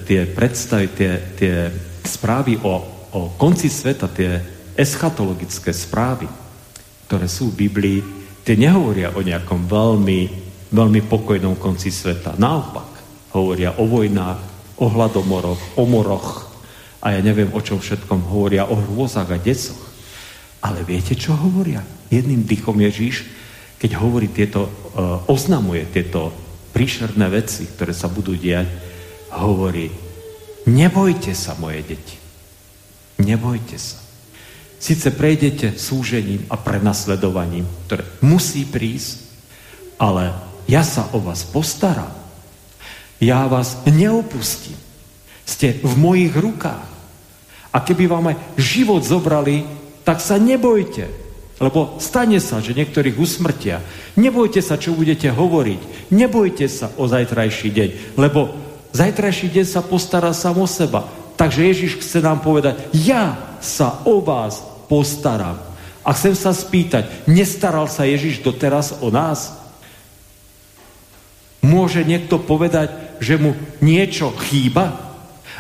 tie 0.09 0.21
predstavy, 0.25 0.91
tie, 0.97 1.13
tie 1.37 1.55
správy 2.03 2.59
o, 2.65 2.75
o 3.15 3.21
konci 3.37 3.69
sveta, 3.69 4.09
tie 4.09 4.41
eschatologické 4.73 5.71
správy, 5.71 6.27
ktoré 7.07 7.29
sú 7.29 7.53
v 7.53 7.69
Biblii, 7.69 8.01
tie 8.43 8.57
nehovoria 8.57 9.13
o 9.13 9.21
nejakom 9.21 9.69
veľmi, 9.69 10.21
veľmi 10.73 11.01
pokojnom 11.07 11.61
konci 11.61 11.93
sveta. 11.93 12.41
Naopak, 12.41 12.89
hovoria 13.37 13.77
o 13.77 13.85
vojnách, 13.85 14.41
o 14.81 14.89
hladomoroch, 14.89 15.77
o 15.77 15.85
moroch 15.85 16.50
a 17.01 17.17
ja 17.17 17.21
neviem 17.25 17.49
o 17.57 17.61
čom 17.65 17.81
všetkom 17.81 18.29
hovoria, 18.29 18.69
o 18.69 18.77
hrôzach 18.77 19.29
a 19.33 19.41
decoch. 19.41 19.81
Ale 20.61 20.85
viete, 20.85 21.17
čo 21.17 21.33
hovoria? 21.33 21.81
Jedným 22.13 22.45
dychom 22.45 22.77
Ježíš, 22.77 23.25
keď 23.81 23.97
hovorí 23.97 24.29
tieto, 24.29 24.69
uh, 24.69 25.25
oznamuje 25.25 25.89
tieto 25.89 26.29
príšerné 26.77 27.25
veci, 27.33 27.65
ktoré 27.65 27.97
sa 27.97 28.13
budú 28.13 28.37
diať, 28.37 28.69
hovorí, 29.33 29.89
nebojte 30.69 31.33
sa, 31.33 31.57
moje 31.57 31.81
deti. 31.97 32.17
Nebojte 33.25 33.81
sa. 33.81 33.97
Sice 34.81 35.13
prejdete 35.13 35.77
súžením 35.77 36.49
a 36.49 36.57
prenasledovaním, 36.57 37.69
ktoré 37.85 38.05
musí 38.25 38.65
prísť, 38.65 39.29
ale 40.01 40.33
ja 40.69 40.81
sa 40.81 41.09
o 41.13 41.21
vás 41.21 41.45
postaram. 41.45 42.13
Ja 43.21 43.45
vás 43.45 43.85
neopustím. 43.85 44.77
Ste 45.45 45.77
v 45.85 45.93
mojich 46.01 46.33
rukách. 46.33 46.90
A 47.71 47.79
keby 47.81 48.11
vám 48.11 48.35
aj 48.35 48.37
život 48.59 49.03
zobrali, 49.03 49.63
tak 50.03 50.19
sa 50.19 50.41
nebojte, 50.43 51.07
lebo 51.61 52.01
stane 52.01 52.41
sa, 52.41 52.59
že 52.65 52.75
niektorých 52.75 53.21
usmrtia. 53.21 53.85
Nebojte 54.17 54.65
sa, 54.65 54.81
čo 54.81 54.97
budete 54.97 55.29
hovoriť. 55.29 56.11
Nebojte 56.11 56.67
sa 56.67 56.89
o 56.97 57.05
zajtrajší 57.05 57.69
deň, 57.69 57.89
lebo 58.17 58.57
zajtrajší 58.97 59.53
deň 59.53 59.67
sa 59.69 59.85
postará 59.85 60.33
sám 60.33 60.57
o 60.57 60.67
seba. 60.67 61.05
Takže 61.37 61.69
Ježiš 61.69 62.01
chce 62.01 62.25
nám 62.25 62.41
povedať, 62.41 62.91
ja 62.97 63.57
sa 63.61 64.01
o 64.09 64.25
vás 64.25 64.65
postaram. 64.89 65.61
A 66.01 66.17
chcem 66.17 66.33
sa 66.33 66.57
spýtať, 66.57 67.29
nestaral 67.29 67.87
sa 67.93 68.09
Ježiš 68.09 68.41
doteraz 68.41 68.97
o 69.05 69.13
nás? 69.13 69.53
Môže 71.61 72.09
niekto 72.09 72.41
povedať, 72.41 72.89
že 73.21 73.37
mu 73.37 73.53
niečo 73.85 74.33
chýba? 74.49 75.10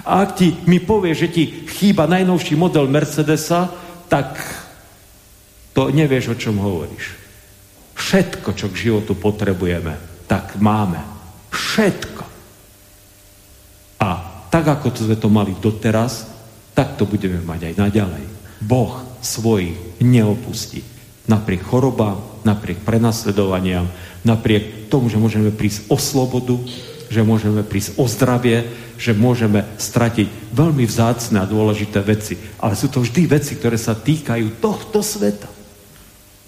A 0.05 0.25
ak 0.25 0.41
ti 0.41 0.57
mi 0.65 0.81
povie, 0.81 1.13
že 1.13 1.29
ti 1.29 1.69
chýba 1.69 2.09
najnovší 2.09 2.57
model 2.57 2.89
Mercedesa, 2.89 3.69
tak 4.09 4.41
to 5.77 5.93
nevieš, 5.93 6.35
o 6.35 6.41
čom 6.41 6.59
hovoríš. 6.59 7.15
Všetko, 7.95 8.57
čo 8.57 8.67
k 8.73 8.81
životu 8.91 9.13
potrebujeme, 9.15 10.25
tak 10.25 10.57
máme. 10.57 10.99
Všetko. 11.53 12.25
A 14.01 14.09
tak, 14.49 14.65
ako 14.67 14.89
to 14.91 15.05
sme 15.05 15.17
to 15.21 15.29
mali 15.29 15.53
doteraz, 15.61 16.27
tak 16.73 16.97
to 16.97 17.05
budeme 17.05 17.39
mať 17.45 17.71
aj 17.71 17.75
naďalej. 17.77 18.25
Boh 18.65 19.05
svojich 19.21 20.01
neopustí. 20.01 20.81
Napriek 21.29 21.63
chorobám, 21.63 22.19
napriek 22.43 22.83
prenasledovaniam, 22.83 23.87
napriek 24.25 24.89
tomu, 24.91 25.13
že 25.13 25.21
môžeme 25.21 25.53
prísť 25.55 25.87
o 25.93 25.97
slobodu, 26.01 26.57
že 27.11 27.27
môžeme 27.27 27.67
prísť 27.67 27.99
o 27.99 28.07
zdravie, 28.07 28.71
že 28.95 29.19
môžeme 29.19 29.67
stratiť 29.83 30.55
veľmi 30.55 30.87
vzácne 30.87 31.43
a 31.43 31.51
dôležité 31.51 31.99
veci. 32.07 32.39
Ale 32.63 32.79
sú 32.79 32.87
to 32.87 33.03
vždy 33.03 33.27
veci, 33.27 33.59
ktoré 33.59 33.75
sa 33.75 33.99
týkajú 33.99 34.63
tohto 34.63 35.03
sveta, 35.03 35.51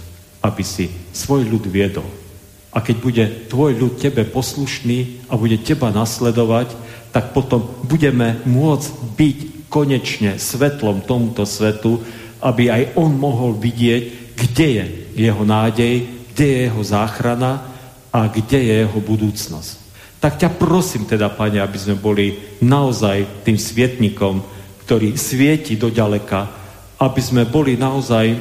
aby 0.45 0.63
si 0.65 0.89
svoj 1.13 1.45
ľud 1.49 1.65
viedol. 1.69 2.09
A 2.75 2.83
keď 2.83 2.97
bude 2.99 3.25
tvoj 3.53 3.77
ľud 3.79 3.95
tebe 4.01 4.25
poslušný 4.27 5.29
a 5.31 5.39
bude 5.39 5.61
teba 5.61 5.95
nasledovať, 5.95 6.75
tak 7.15 7.31
potom 7.31 7.63
budeme 7.87 8.43
môcť 8.43 8.91
byť 9.15 9.39
konečne 9.71 10.41
svetlom 10.41 11.07
tomuto 11.07 11.47
svetu, 11.47 12.03
aby 12.43 12.73
aj 12.73 12.83
on 12.99 13.15
mohol 13.15 13.55
vidieť, 13.55 14.35
kde 14.35 14.67
je 14.67 14.85
jeho 15.15 15.45
nádej, 15.47 16.03
kde 16.35 16.45
je 16.45 16.59
jeho 16.67 16.83
záchrana 16.83 17.63
a 18.11 18.27
kde 18.27 18.59
je 18.59 18.75
jeho 18.83 19.01
budúcnosť. 19.01 19.84
Tak 20.25 20.41
ťa 20.41 20.57
prosím 20.57 21.05
teda, 21.05 21.29
Pane, 21.29 21.61
aby 21.61 21.77
sme 21.77 22.01
boli 22.01 22.57
naozaj 22.65 23.45
tým 23.45 23.61
svietnikom, 23.61 24.41
ktorý 24.89 25.21
svieti 25.21 25.77
do 25.77 25.93
ďaleka, 25.93 26.49
aby 26.97 27.21
sme 27.21 27.45
boli 27.45 27.77
naozaj 27.77 28.33
e, 28.33 28.39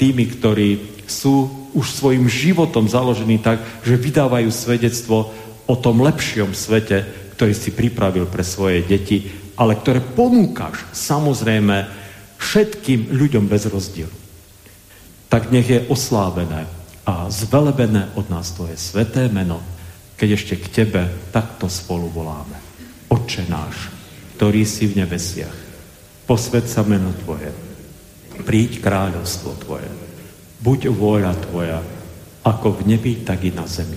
tými, 0.00 0.24
ktorí 0.32 0.68
sú 1.04 1.68
už 1.76 1.92
svojim 1.92 2.24
životom 2.24 2.88
založení 2.88 3.36
tak, 3.36 3.60
že 3.84 4.00
vydávajú 4.00 4.48
svedectvo 4.48 5.28
o 5.68 5.74
tom 5.76 6.00
lepšom 6.00 6.56
svete, 6.56 7.04
ktorý 7.36 7.52
si 7.52 7.68
pripravil 7.76 8.24
pre 8.24 8.40
svoje 8.40 8.80
deti, 8.88 9.28
ale 9.60 9.76
ktoré 9.76 10.00
ponúkaš 10.00 10.88
samozrejme 10.96 11.84
všetkým 12.40 13.12
ľuďom 13.12 13.44
bez 13.44 13.68
rozdielu. 13.68 14.16
Tak 15.28 15.52
nech 15.52 15.68
je 15.68 15.84
oslávené 15.84 16.64
a 17.04 17.28
zvelebené 17.28 18.08
od 18.16 18.24
nás 18.32 18.56
Tvoje 18.56 18.80
sveté 18.80 19.28
meno, 19.28 19.60
keď 20.20 20.36
ešte 20.36 20.60
k 20.60 20.66
Tebe 20.68 21.32
takto 21.32 21.64
spolu 21.72 22.12
voláme. 22.12 22.60
Oče 23.08 23.48
náš, 23.48 23.88
ktorý 24.36 24.68
si 24.68 24.84
v 24.92 25.00
nebesiach, 25.00 25.56
posved 26.28 26.68
sa 26.68 26.84
meno 26.84 27.16
Tvoje, 27.24 27.48
príď 28.44 28.84
kráľovstvo 28.84 29.56
Tvoje, 29.64 29.88
buď 30.60 30.92
vôľa 30.92 31.32
Tvoja, 31.48 31.80
ako 32.44 32.84
v 32.84 32.92
nebi, 32.92 33.24
tak 33.24 33.48
i 33.48 33.52
na 33.56 33.64
zemi. 33.64 33.96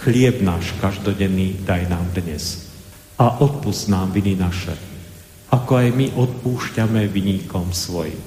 Chlieb 0.00 0.40
náš 0.40 0.72
každodenný 0.80 1.60
daj 1.68 1.84
nám 1.84 2.08
dnes 2.16 2.72
a 3.20 3.44
odpust 3.44 3.92
nám 3.92 4.08
viny 4.16 4.40
naše, 4.40 4.72
ako 5.52 5.84
aj 5.84 5.88
my 5.92 6.06
odpúšťame 6.16 7.04
viníkom 7.12 7.76
svojim. 7.76 8.18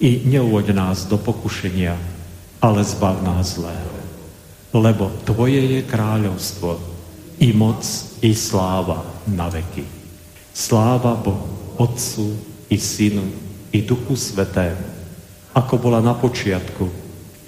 I 0.00 0.24
neuvoď 0.24 0.72
nás 0.72 1.04
do 1.04 1.20
pokušenia, 1.20 2.00
ale 2.64 2.80
zbav 2.80 3.20
nás 3.20 3.60
zlého. 3.60 3.95
Lebo 4.76 5.08
Tvoje 5.24 5.56
je 5.56 5.80
kráľovstvo, 5.88 6.76
i 7.40 7.52
moc, 7.56 7.80
i 8.20 8.36
sláva 8.36 9.00
na 9.24 9.48
veky. 9.48 9.84
Sláva 10.52 11.16
Bohu, 11.16 11.76
Otcu, 11.80 12.36
i 12.68 12.76
Synu, 12.76 13.24
i 13.72 13.84
Duchu 13.84 14.16
Svetému, 14.16 14.84
ako 15.56 15.74
bola 15.80 16.04
na 16.04 16.12
počiatku, 16.12 16.88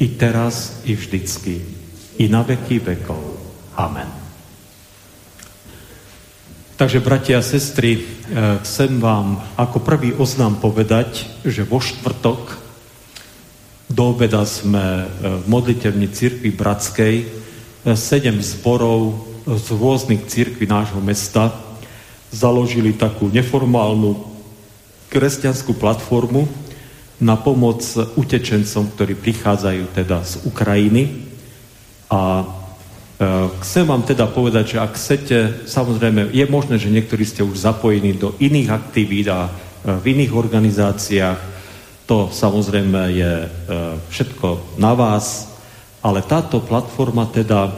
i 0.01 0.07
teraz, 0.16 0.81
i 0.89 0.97
vždycky, 0.97 1.61
i 2.16 2.24
na 2.33 2.45
veky 2.45 2.81
vekov. 2.81 3.20
Amen. 3.76 4.09
Takže, 6.79 7.03
bratia 7.03 7.43
a 7.43 7.45
sestry, 7.45 7.99
e, 7.99 8.03
chcem 8.62 9.03
vám 9.03 9.43
ako 9.59 9.83
prvý 9.83 10.14
oznám 10.14 10.62
povedať, 10.62 11.26
že 11.43 11.66
vo 11.66 11.83
štvrtok 11.83 12.68
do 13.89 14.12
obeda 14.12 14.45
sme 14.45 14.80
e, 14.80 15.07
v 15.41 15.45
modlitevni 15.49 16.12
cirkvi 16.12 16.53
Bratskej 16.53 17.14
e, 17.20 17.26
sedem 17.97 18.39
zborov 18.39 19.26
z 19.49 19.66
rôznych 19.72 20.28
cirkví 20.28 20.68
nášho 20.68 21.01
mesta 21.01 21.51
založili 22.28 22.93
takú 22.93 23.32
neformálnu 23.32 24.20
kresťanskú 25.09 25.80
platformu 25.80 26.45
na 27.16 27.41
pomoc 27.41 27.80
utečencom, 28.14 28.93
ktorí 28.93 29.16
prichádzajú 29.16 29.84
teda 29.97 30.20
z 30.20 30.32
Ukrajiny. 30.45 31.32
A 32.12 32.45
Eh, 33.18 33.51
chcem 33.66 33.82
vám 33.82 34.07
teda 34.07 34.30
povedať, 34.30 34.78
že 34.78 34.78
ak 34.78 34.95
chcete, 34.95 35.39
samozrejme, 35.66 36.30
je 36.30 36.47
možné, 36.47 36.78
že 36.78 36.86
niektorí 36.86 37.26
ste 37.26 37.43
už 37.43 37.59
zapojení 37.59 38.14
do 38.14 38.39
iných 38.39 38.70
aktivít 38.70 39.26
a 39.26 39.51
v 39.82 40.05
iných 40.14 40.30
organizáciách. 40.30 41.58
To 42.09 42.33
samozrejme 42.33 43.01
je 43.13 43.33
eh, 43.45 43.51
všetko 44.09 44.81
na 44.81 44.97
vás, 44.97 45.53
ale 46.01 46.25
táto 46.25 46.65
platforma 46.65 47.29
teda 47.29 47.71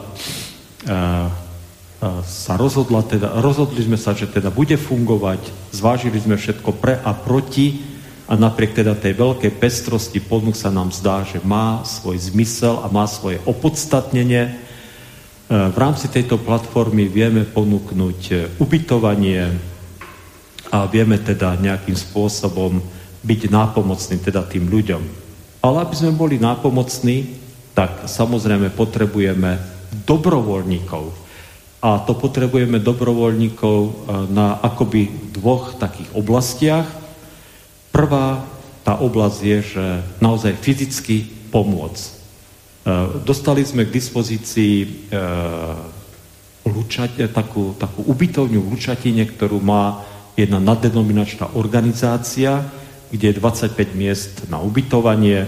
sa 2.24 2.56
rozhodla, 2.56 3.04
teda, 3.04 3.44
rozhodli 3.44 3.84
sme 3.84 4.00
sa, 4.00 4.16
že 4.16 4.24
teda 4.24 4.48
bude 4.48 4.80
fungovať, 4.80 5.40
zvážili 5.68 6.16
sme 6.16 6.40
všetko 6.40 6.72
pre 6.80 6.96
a 6.96 7.12
proti 7.12 7.84
a 8.30 8.38
napriek 8.38 8.78
teda 8.78 8.96
tej 8.96 9.18
veľkej 9.18 9.52
pestrosti 9.58 10.22
ponúk 10.22 10.56
sa 10.56 10.72
nám 10.72 10.94
zdá, 10.94 11.26
že 11.26 11.42
má 11.44 11.82
svoj 11.84 12.16
zmysel 12.30 12.80
a 12.80 12.86
má 12.88 13.04
svoje 13.04 13.42
opodstatnenie. 13.42 14.42
E, 14.48 14.52
v 15.50 15.76
rámci 15.76 16.06
tejto 16.06 16.38
platformy 16.38 17.10
vieme 17.10 17.42
ponúknuť 17.42 18.20
e, 18.30 18.34
ubytovanie 18.62 19.50
a 20.70 20.86
vieme 20.86 21.18
teda 21.18 21.58
nejakým 21.58 21.98
spôsobom 21.98 22.78
byť 23.20 23.40
nápomocný 23.52 24.16
teda 24.20 24.46
tým 24.48 24.68
ľuďom. 24.68 25.02
Ale 25.60 25.76
aby 25.84 25.94
sme 25.94 26.16
boli 26.16 26.40
nápomocní, 26.40 27.36
tak 27.76 28.08
samozrejme 28.08 28.72
potrebujeme 28.72 29.60
dobrovoľníkov. 30.08 31.04
A 31.80 32.00
to 32.04 32.12
potrebujeme 32.12 32.76
dobrovoľníkov 32.80 33.78
e, 33.80 33.90
na 34.32 34.60
akoby 34.60 35.32
dvoch 35.32 35.80
takých 35.80 36.12
oblastiach. 36.12 36.88
Prvá 37.92 38.44
tá 38.84 39.00
oblasť 39.00 39.38
je, 39.44 39.58
že 39.76 39.84
naozaj 40.20 40.56
fyzicky 40.60 41.24
pomôcť 41.52 42.20
Eh, 42.80 43.20
dostali 43.28 43.60
sme 43.60 43.84
k 43.84 43.92
dispozícii 43.92 44.74
eh, 44.82 45.20
lučať, 46.64 47.28
takú, 47.28 47.76
takú 47.76 48.08
ubytovňu 48.08 48.56
v 48.56 48.70
Lučatine, 48.72 49.28
ktorú 49.28 49.60
má 49.60 50.00
jedna 50.32 50.56
naddenominačná 50.64 51.60
organizácia, 51.60 52.64
kde 53.10 53.34
je 53.34 53.38
25 53.38 53.74
miest 53.98 54.46
na 54.46 54.62
ubytovanie. 54.62 55.46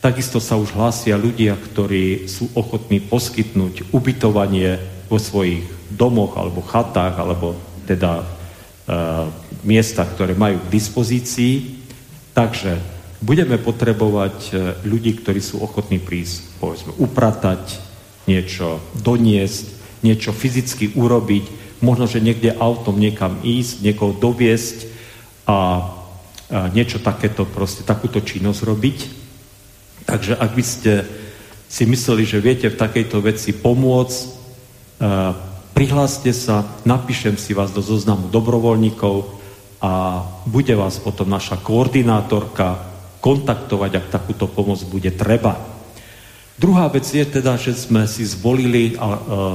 Takisto 0.00 0.40
sa 0.40 0.56
už 0.56 0.72
hlásia 0.72 1.20
ľudia, 1.20 1.54
ktorí 1.54 2.28
sú 2.30 2.48
ochotní 2.56 3.02
poskytnúť 3.02 3.92
ubytovanie 3.92 4.80
vo 5.08 5.20
svojich 5.20 5.64
domoch 5.92 6.36
alebo 6.36 6.64
chatách, 6.64 7.14
alebo 7.16 7.56
teda 7.88 8.20
e, 8.20 8.24
miestach, 9.64 10.12
ktoré 10.14 10.36
majú 10.36 10.60
k 10.62 10.72
dispozícii. 10.72 11.82
Takže 12.32 12.78
budeme 13.20 13.58
potrebovať 13.58 14.36
e, 14.48 14.52
ľudí, 14.86 15.18
ktorí 15.18 15.40
sú 15.42 15.58
ochotní 15.58 15.98
prísť, 15.98 16.60
povedzme, 16.62 16.92
upratať, 16.96 17.80
niečo 18.28 18.78
doniesť, 19.00 19.66
niečo 20.04 20.30
fyzicky 20.30 20.94
urobiť, 20.94 21.44
možno, 21.82 22.06
že 22.06 22.22
niekde 22.22 22.54
autom 22.54 23.00
niekam 23.00 23.40
ísť, 23.42 23.82
niekoho 23.82 24.14
doviesť 24.14 24.86
a, 25.48 25.58
niečo 26.48 26.98
takéto, 27.00 27.44
proste 27.44 27.84
takúto 27.84 28.24
činnosť 28.24 28.60
robiť. 28.64 28.98
Takže 30.08 30.32
ak 30.40 30.50
by 30.56 30.64
ste 30.64 30.92
si 31.68 31.84
mysleli, 31.84 32.24
že 32.24 32.40
viete 32.40 32.72
v 32.72 32.80
takejto 32.80 33.20
veci 33.20 33.52
pomôcť, 33.52 34.18
prihláste 35.76 36.32
sa, 36.32 36.64
napíšem 36.88 37.36
si 37.36 37.52
vás 37.52 37.70
do 37.76 37.84
zoznamu 37.84 38.32
dobrovoľníkov 38.32 39.36
a 39.84 40.24
bude 40.48 40.72
vás 40.72 40.96
potom 40.98 41.28
naša 41.28 41.60
koordinátorka 41.60 42.80
kontaktovať, 43.20 43.90
ak 43.94 44.14
takúto 44.14 44.48
pomoc 44.48 44.80
bude 44.88 45.12
treba. 45.12 45.60
Druhá 46.58 46.90
vec 46.90 47.06
je 47.06 47.22
teda, 47.22 47.54
že 47.54 47.76
sme 47.76 48.08
si 48.10 48.26
zvolili 48.26 48.98
a 48.98 49.06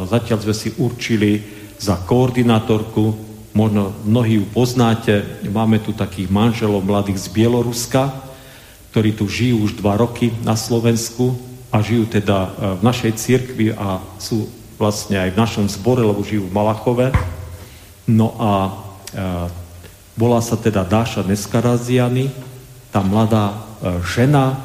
zatiaľ 0.07 0.39
sme 0.39 0.55
si 0.55 0.69
určili 0.79 1.43
za 1.75 1.99
koordinátorku, 1.99 3.32
možno 3.53 3.93
mnohí 4.03 4.41
ju 4.41 4.45
poznáte, 4.49 5.21
máme 5.45 5.77
tu 5.79 5.93
takých 5.93 6.27
manželov 6.33 6.81
mladých 6.81 7.21
z 7.21 7.27
Bieloruska, 7.29 8.09
ktorí 8.93 9.13
tu 9.13 9.29
žijú 9.29 9.65
už 9.65 9.77
dva 9.77 9.97
roky 9.97 10.33
na 10.41 10.57
Slovensku 10.57 11.37
a 11.73 11.81
žijú 11.81 12.05
teda 12.09 12.37
e, 12.37 12.49
v 12.77 12.81
našej 12.85 13.11
cirkvi 13.17 13.73
a 13.73 14.01
sú 14.21 14.45
vlastne 14.77 15.17
aj 15.17 15.33
v 15.33 15.39
našom 15.39 15.65
zbore, 15.69 16.05
lebo 16.05 16.21
žijú 16.25 16.49
v 16.49 16.53
Malachove. 16.53 17.07
No 18.09 18.37
a 18.37 18.51
e, 18.61 18.71
volá 20.13 20.41
sa 20.41 20.57
teda 20.57 20.85
Dáša 20.85 21.25
Neskaraziany, 21.25 22.29
tá 22.93 23.01
mladá 23.01 23.53
e, 23.53 23.55
žena. 24.05 24.61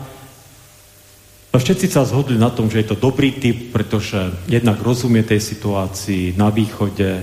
Všetci 1.59 1.91
sa 1.91 2.07
zhodli 2.07 2.39
na 2.39 2.55
tom, 2.55 2.71
že 2.71 2.81
je 2.81 2.95
to 2.95 3.03
dobrý 3.03 3.35
typ, 3.35 3.75
pretože 3.75 4.31
jednak 4.47 4.79
rozumie 4.79 5.27
tej 5.27 5.43
situácii 5.43 6.39
na 6.39 6.55
východe, 6.55 7.05
e, 7.05 7.23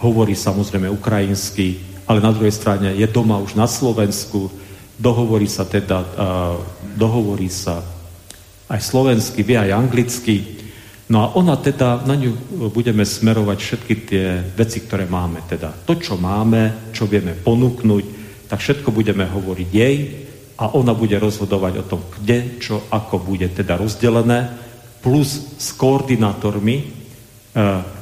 hovorí 0.00 0.32
samozrejme 0.32 0.88
ukrajinsky, 0.88 1.76
ale 2.08 2.24
na 2.24 2.32
druhej 2.32 2.50
strane 2.50 2.96
je 2.96 3.04
doma 3.04 3.36
už 3.36 3.54
na 3.60 3.68
Slovensku, 3.68 4.48
dohovorí 4.96 5.44
sa 5.44 5.68
teda, 5.68 6.00
e, 6.00 6.08
dohovorí 6.96 7.52
sa 7.52 7.84
aj 8.72 8.80
slovensky, 8.80 9.44
vie 9.44 9.60
aj 9.60 9.76
anglicky. 9.76 10.36
No 11.12 11.24
a 11.24 11.26
ona 11.36 11.60
teda, 11.60 12.04
na 12.08 12.16
ňu 12.16 12.72
budeme 12.72 13.04
smerovať 13.04 13.58
všetky 13.60 13.94
tie 14.08 14.26
veci, 14.56 14.80
ktoré 14.80 15.04
máme. 15.04 15.44
Teda 15.44 15.72
to, 15.72 15.96
čo 16.00 16.16
máme, 16.16 16.92
čo 16.96 17.04
vieme 17.04 17.36
ponúknuť, 17.36 18.04
tak 18.48 18.58
všetko 18.64 18.92
budeme 18.92 19.28
hovoriť 19.28 19.68
jej 19.72 20.27
a 20.58 20.74
ona 20.74 20.92
bude 20.94 21.14
rozhodovať 21.18 21.72
o 21.80 21.88
tom, 21.88 22.00
kde, 22.18 22.58
čo, 22.58 22.82
ako 22.90 23.22
bude 23.22 23.46
teda 23.48 23.78
rozdelené, 23.78 24.50
plus 24.98 25.54
s 25.56 25.70
koordinátormi, 25.78 26.76
e, 26.82 26.84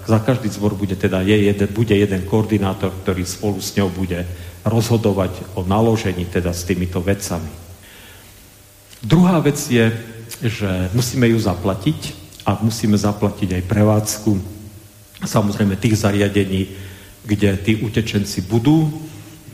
za 0.06 0.18
každý 0.24 0.48
zbor 0.48 0.72
bude 0.72 0.96
teda 0.96 1.20
je 1.20 1.36
jeden, 1.52 1.68
bude 1.76 1.92
jeden 1.92 2.24
koordinátor, 2.24 2.94
ktorý 3.04 3.28
spolu 3.28 3.60
s 3.60 3.76
ňou 3.76 3.92
bude 3.92 4.24
rozhodovať 4.64 5.54
o 5.54 5.62
naložení 5.68 6.24
teda 6.24 6.56
s 6.56 6.64
týmito 6.64 7.04
vecami. 7.04 7.52
Druhá 9.04 9.38
vec 9.44 9.60
je, 9.68 9.92
že 10.40 10.90
musíme 10.96 11.28
ju 11.28 11.38
zaplatiť 11.38 12.00
a 12.48 12.58
musíme 12.64 12.96
zaplatiť 12.96 13.60
aj 13.60 13.68
prevádzku 13.68 14.56
samozrejme 15.24 15.80
tých 15.80 15.96
zariadení, 15.96 16.68
kde 17.24 17.56
tí 17.64 17.72
utečenci 17.80 18.44
budú. 18.44 18.92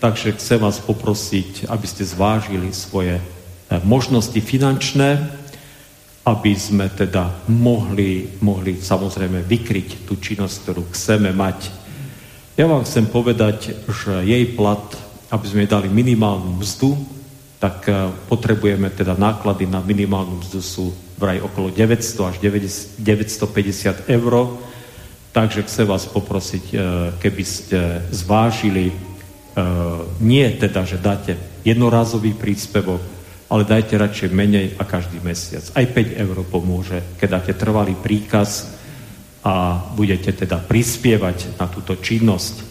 Takže 0.02 0.34
chcem 0.34 0.58
vás 0.58 0.82
poprosiť, 0.82 1.70
aby 1.70 1.86
ste 1.86 2.02
zvážili 2.02 2.74
svoje 2.74 3.22
eh, 3.22 3.78
možnosti 3.86 4.34
finančné, 4.34 5.30
aby 6.26 6.58
sme 6.58 6.90
teda 6.90 7.30
mohli, 7.46 8.26
mohli 8.42 8.82
samozrejme 8.82 9.46
vykryť 9.46 10.02
tú 10.02 10.18
činnosť, 10.18 10.54
ktorú 10.66 10.82
chceme 10.90 11.30
mať. 11.30 11.70
Ja 12.58 12.66
vám 12.66 12.82
chcem 12.82 13.06
povedať, 13.06 13.78
že 13.86 14.26
jej 14.26 14.42
plat, 14.58 14.82
aby 15.30 15.46
sme 15.46 15.62
jej 15.62 15.70
dali 15.70 15.86
minimálnu 15.86 16.58
mzdu, 16.58 16.98
tak 17.62 17.86
eh, 17.86 18.10
potrebujeme 18.26 18.90
teda 18.90 19.14
náklady 19.14 19.70
na 19.70 19.78
minimálnu 19.86 20.42
mzdu 20.42 20.58
sú 20.58 20.90
vraj 21.14 21.38
okolo 21.38 21.70
900 21.70 22.26
až 22.26 22.36
950 22.42 24.10
eur. 24.10 24.34
Takže 25.30 25.62
chcem 25.62 25.86
vás 25.86 26.10
poprosiť, 26.10 26.64
eh, 26.74 26.78
keby 27.22 27.44
ste 27.46 28.02
zvážili 28.10 29.11
nie 30.20 30.48
teda, 30.56 30.88
že 30.88 30.96
dáte 30.96 31.36
jednorázový 31.64 32.32
príspevok, 32.34 33.04
ale 33.52 33.68
dajte 33.68 34.00
radšej 34.00 34.30
menej 34.32 34.66
a 34.80 34.88
každý 34.88 35.20
mesiac. 35.20 35.60
Aj 35.76 35.84
5 35.84 36.24
eur 36.24 36.36
pomôže, 36.48 37.04
keď 37.20 37.28
dáte 37.28 37.52
trvalý 37.52 37.92
príkaz 37.92 38.72
a 39.44 39.76
budete 39.92 40.32
teda 40.32 40.56
prispievať 40.56 41.60
na 41.60 41.68
túto 41.68 41.92
činnosť. 42.00 42.64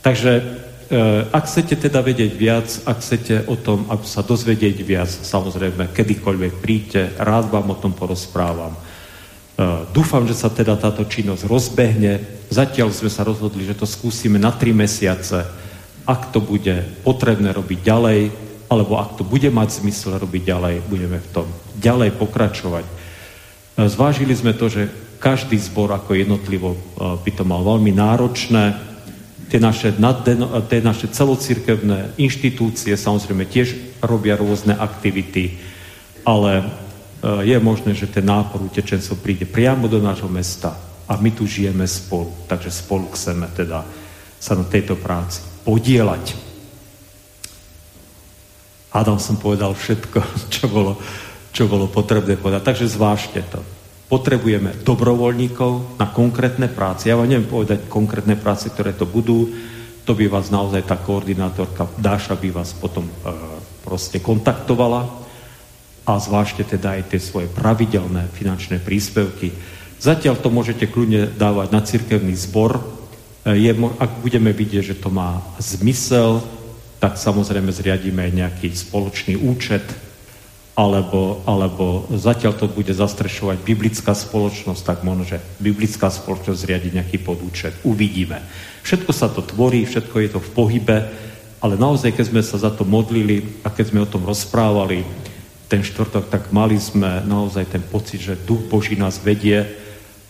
Takže 0.00 0.32
uh, 0.40 1.36
ak 1.36 1.44
chcete 1.44 1.76
teda 1.76 2.00
vedieť 2.00 2.32
viac, 2.32 2.64
ak 2.88 2.96
chcete 3.04 3.44
o 3.44 3.60
tom, 3.60 3.84
ak 3.92 4.08
sa 4.08 4.24
dozvedieť 4.24 4.76
viac, 4.86 5.10
samozrejme, 5.10 5.92
kedykoľvek 5.92 6.52
príďte, 6.64 7.20
rád 7.20 7.52
vám 7.52 7.74
o 7.74 7.76
tom 7.76 7.92
porozprávam. 7.92 8.72
Uh, 8.72 9.84
dúfam, 9.92 10.24
že 10.24 10.38
sa 10.38 10.48
teda 10.48 10.80
táto 10.80 11.04
činnosť 11.04 11.44
rozbehne. 11.44 12.24
Zatiaľ 12.48 12.88
sme 12.88 13.12
sa 13.12 13.20
rozhodli, 13.20 13.68
že 13.68 13.76
to 13.76 13.84
skúsime 13.84 14.40
na 14.40 14.48
3 14.48 14.72
mesiace 14.72 15.65
ak 16.06 16.30
to 16.30 16.38
bude 16.38 17.02
potrebné 17.02 17.50
robiť 17.50 17.78
ďalej, 17.82 18.20
alebo 18.70 18.98
ak 18.98 19.18
to 19.18 19.24
bude 19.26 19.50
mať 19.50 19.82
zmysel 19.82 20.18
robiť 20.22 20.42
ďalej, 20.46 20.74
budeme 20.86 21.18
v 21.18 21.28
tom 21.34 21.46
ďalej 21.78 22.14
pokračovať. 22.14 22.84
E, 22.86 22.92
zvážili 23.90 24.34
sme 24.34 24.54
to, 24.54 24.70
že 24.70 24.90
každý 25.18 25.58
zbor 25.58 25.90
ako 25.90 26.14
jednotlivo 26.14 26.74
e, 26.74 26.78
by 27.18 27.30
to 27.34 27.42
mal 27.42 27.62
veľmi 27.66 27.90
náročné. 27.94 28.64
Tie 29.46 29.62
naše, 29.62 29.94
tie 30.66 30.80
naše 30.82 31.06
celocirkevné 31.10 32.18
inštitúcie 32.18 32.94
samozrejme 32.98 33.46
tiež 33.46 33.98
robia 34.02 34.34
rôzne 34.34 34.74
aktivity, 34.74 35.58
ale 36.22 36.62
e, 36.62 36.64
je 37.50 37.56
možné, 37.58 37.98
že 37.98 38.10
ten 38.10 38.26
nápor 38.26 38.62
utečencov 38.62 39.22
príde 39.22 39.46
priamo 39.46 39.90
do 39.90 39.98
nášho 39.98 40.30
mesta 40.30 40.74
a 41.06 41.18
my 41.18 41.30
tu 41.34 41.46
žijeme 41.46 41.86
spolu, 41.86 42.46
takže 42.50 42.70
spolu 42.70 43.10
chceme 43.14 43.46
teda 43.54 43.86
sa 44.42 44.58
na 44.58 44.66
tejto 44.66 44.98
práci 44.98 45.55
podielať. 45.66 46.38
Adam 48.94 49.18
som 49.18 49.36
povedal 49.36 49.74
všetko, 49.74 50.18
čo 50.54 50.70
bolo, 50.70 50.96
čo 51.50 51.66
bolo 51.66 51.90
potrebné 51.90 52.38
povedať. 52.38 52.62
Takže 52.62 52.86
zvážte 52.86 53.42
to. 53.50 53.60
Potrebujeme 54.06 54.86
dobrovoľníkov 54.86 55.98
na 55.98 56.06
konkrétne 56.14 56.70
práce. 56.70 57.10
Ja 57.10 57.18
vám 57.18 57.26
neviem 57.26 57.50
povedať 57.50 57.90
konkrétne 57.90 58.38
práce, 58.38 58.70
ktoré 58.70 58.94
to 58.94 59.02
budú. 59.02 59.50
To 60.06 60.14
by 60.14 60.30
vás 60.30 60.54
naozaj 60.54 60.86
tá 60.86 60.94
koordinátorka 60.94 61.90
Dáša 61.98 62.38
by 62.38 62.54
vás 62.54 62.70
potom 62.70 63.10
e, 63.10 63.12
proste 63.82 64.22
kontaktovala 64.22 65.10
a 66.06 66.12
zvážte 66.22 66.62
teda 66.62 66.94
aj 66.94 67.10
tie 67.10 67.18
svoje 67.18 67.50
pravidelné 67.50 68.30
finančné 68.30 68.78
príspevky. 68.78 69.50
Zatiaľ 69.98 70.38
to 70.38 70.54
môžete 70.54 70.86
kľudne 70.86 71.34
dávať 71.34 71.68
na 71.74 71.82
cirkevný 71.82 72.38
zbor, 72.38 72.78
je, 73.54 73.70
ak 74.02 74.26
budeme 74.26 74.50
vidieť, 74.50 74.82
že 74.82 74.96
to 74.98 75.06
má 75.06 75.38
zmysel, 75.62 76.42
tak 76.98 77.14
samozrejme 77.14 77.70
zriadíme 77.70 78.34
nejaký 78.34 78.72
spoločný 78.74 79.38
účet, 79.38 79.84
alebo, 80.76 81.40
alebo 81.48 82.04
zatiaľ 82.12 82.52
to 82.52 82.68
bude 82.68 82.92
zastrešovať 82.92 83.64
biblická 83.64 84.12
spoločnosť, 84.12 84.82
tak 84.84 84.98
možno, 85.06 85.24
že 85.24 85.40
biblická 85.62 86.12
spoločnosť 86.12 86.58
zriadi 86.58 86.92
nejaký 86.92 87.22
podúčet. 87.24 87.72
Uvidíme. 87.86 88.44
Všetko 88.84 89.12
sa 89.14 89.32
to 89.32 89.40
tvorí, 89.40 89.88
všetko 89.88 90.16
je 90.20 90.28
to 90.36 90.40
v 90.42 90.52
pohybe, 90.52 90.98
ale 91.64 91.80
naozaj, 91.80 92.12
keď 92.12 92.24
sme 92.28 92.42
sa 92.44 92.60
za 92.60 92.68
to 92.68 92.84
modlili 92.84 93.62
a 93.64 93.72
keď 93.72 93.84
sme 93.88 94.04
o 94.04 94.10
tom 94.10 94.28
rozprávali 94.28 95.00
ten 95.70 95.80
štvrtok, 95.80 96.28
tak 96.28 96.52
mali 96.52 96.76
sme 96.76 97.24
naozaj 97.24 97.72
ten 97.72 97.80
pocit, 97.80 98.20
že 98.20 98.36
Duch 98.36 98.68
Boží 98.68 99.00
nás 99.00 99.16
vedie 99.22 99.64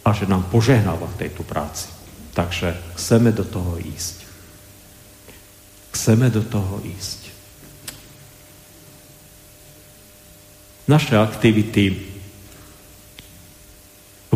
a 0.06 0.14
že 0.14 0.30
nám 0.30 0.46
požehnáva 0.52 1.10
v 1.10 1.26
tejto 1.26 1.42
práci. 1.42 1.95
Takže 2.36 2.76
chceme 3.00 3.32
do 3.32 3.48
toho 3.48 3.80
ísť. 3.80 4.28
Chceme 5.96 6.28
do 6.28 6.44
toho 6.44 6.84
ísť. 6.84 7.32
Naše 10.84 11.16
aktivity 11.16 11.96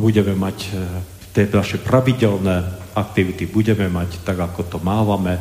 budeme 0.00 0.32
mať, 0.32 0.58
e, 0.72 0.80
tie 1.36 1.44
naše 1.44 1.76
pravidelné 1.76 2.64
aktivity 2.96 3.44
budeme 3.44 3.92
mať 3.92 4.24
tak, 4.24 4.40
ako 4.40 4.64
to 4.64 4.78
mávame. 4.80 5.36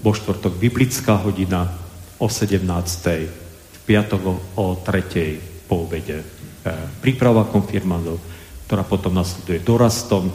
Vo 0.00 0.14
štvrtok 0.14 0.54
biblická 0.62 1.18
hodina 1.18 1.74
o 2.22 2.30
17. 2.30 3.26
v 3.74 3.78
piatok 3.82 4.22
o 4.54 4.78
3. 4.78 5.66
po 5.66 5.90
obede. 5.90 6.22
E, 6.22 6.26
príprava 7.02 7.50
konfirmandov, 7.50 8.22
ktorá 8.70 8.86
potom 8.86 9.12
nasleduje 9.12 9.58
dorastom, 9.60 10.30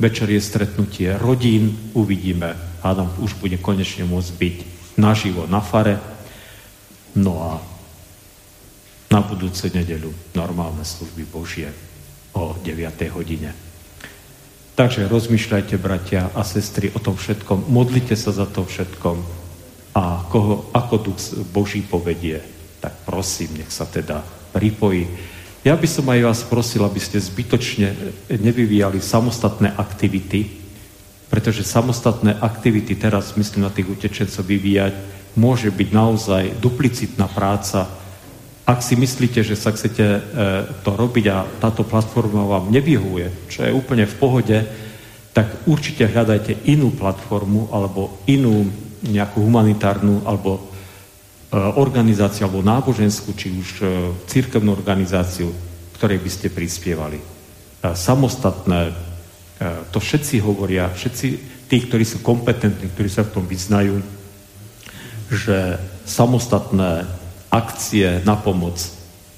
Večer 0.00 0.32
je 0.32 0.40
stretnutie 0.40 1.12
rodín, 1.20 1.92
uvidíme. 1.92 2.56
Adam 2.80 3.12
už 3.20 3.36
bude 3.36 3.60
konečne 3.60 4.08
môcť 4.08 4.32
byť 4.32 4.56
naživo 4.96 5.44
na 5.44 5.60
fare. 5.60 6.00
No 7.20 7.36
a 7.44 7.60
na 9.12 9.20
budúcu 9.20 9.68
nedeľu 9.68 10.08
normálne 10.32 10.88
služby 10.88 11.28
Božie 11.28 11.68
o 12.32 12.56
9. 12.64 12.88
hodine. 13.12 13.52
Takže 14.72 15.04
rozmýšľajte, 15.12 15.76
bratia 15.76 16.32
a 16.32 16.40
sestry, 16.48 16.88
o 16.96 17.00
tom 17.02 17.20
všetkom. 17.20 17.68
Modlite 17.68 18.16
sa 18.16 18.32
za 18.32 18.48
to 18.48 18.64
všetkom. 18.64 19.20
A 19.92 20.24
koho, 20.32 20.72
ako 20.72 20.94
Duch 20.96 21.20
Boží 21.52 21.84
povedie, 21.84 22.40
tak 22.80 23.04
prosím, 23.04 23.60
nech 23.60 23.68
sa 23.68 23.84
teda 23.84 24.24
pripojí. 24.56 25.04
Ja 25.60 25.76
by 25.76 25.84
som 25.84 26.08
aj 26.08 26.24
vás 26.24 26.40
prosil, 26.48 26.80
aby 26.80 26.96
ste 26.96 27.20
zbytočne 27.20 27.92
nevyvíjali 28.32 28.96
samostatné 28.96 29.76
aktivity, 29.76 30.48
pretože 31.28 31.68
samostatné 31.68 32.40
aktivity 32.40 32.96
teraz, 32.96 33.36
myslím 33.36 33.68
na 33.68 33.72
tých 33.72 33.92
utečencov, 33.92 34.40
vyvíjať, 34.40 34.96
môže 35.36 35.68
byť 35.68 35.88
naozaj 35.92 36.42
duplicitná 36.64 37.28
práca. 37.28 37.92
Ak 38.64 38.80
si 38.80 38.96
myslíte, 38.96 39.44
že 39.44 39.52
sa 39.52 39.76
chcete 39.76 40.00
e, 40.00 40.20
to 40.80 40.96
robiť 40.96 41.24
a 41.28 41.44
táto 41.60 41.84
platforma 41.84 42.48
vám 42.48 42.72
nevyhuje, 42.72 43.52
čo 43.52 43.68
je 43.68 43.76
úplne 43.76 44.08
v 44.08 44.16
pohode, 44.16 44.58
tak 45.36 45.68
určite 45.68 46.08
hľadajte 46.08 46.72
inú 46.72 46.88
platformu 46.96 47.68
alebo 47.68 48.24
inú 48.24 48.64
nejakú 49.04 49.44
humanitárnu 49.44 50.24
alebo 50.24 50.69
organizáciu 51.50 52.46
alebo 52.46 52.62
náboženskú, 52.62 53.34
či 53.34 53.50
už 53.50 53.68
eh, 53.82 53.88
církevnú 54.30 54.70
organizáciu, 54.70 55.50
ktorej 55.98 56.22
by 56.22 56.30
ste 56.30 56.48
prispievali. 56.54 57.18
Samostatné, 57.82 58.80
eh, 58.90 58.94
to 59.90 59.98
všetci 59.98 60.38
hovoria, 60.40 60.90
všetci 60.94 61.26
tí, 61.66 61.76
ktorí 61.86 62.06
sú 62.06 62.22
kompetentní, 62.22 62.90
ktorí 62.94 63.10
sa 63.10 63.26
v 63.26 63.34
tom 63.34 63.44
vyznajú, 63.50 63.98
že 65.30 65.78
samostatné 66.06 67.06
akcie 67.50 68.22
na 68.26 68.38
pomoc 68.38 68.78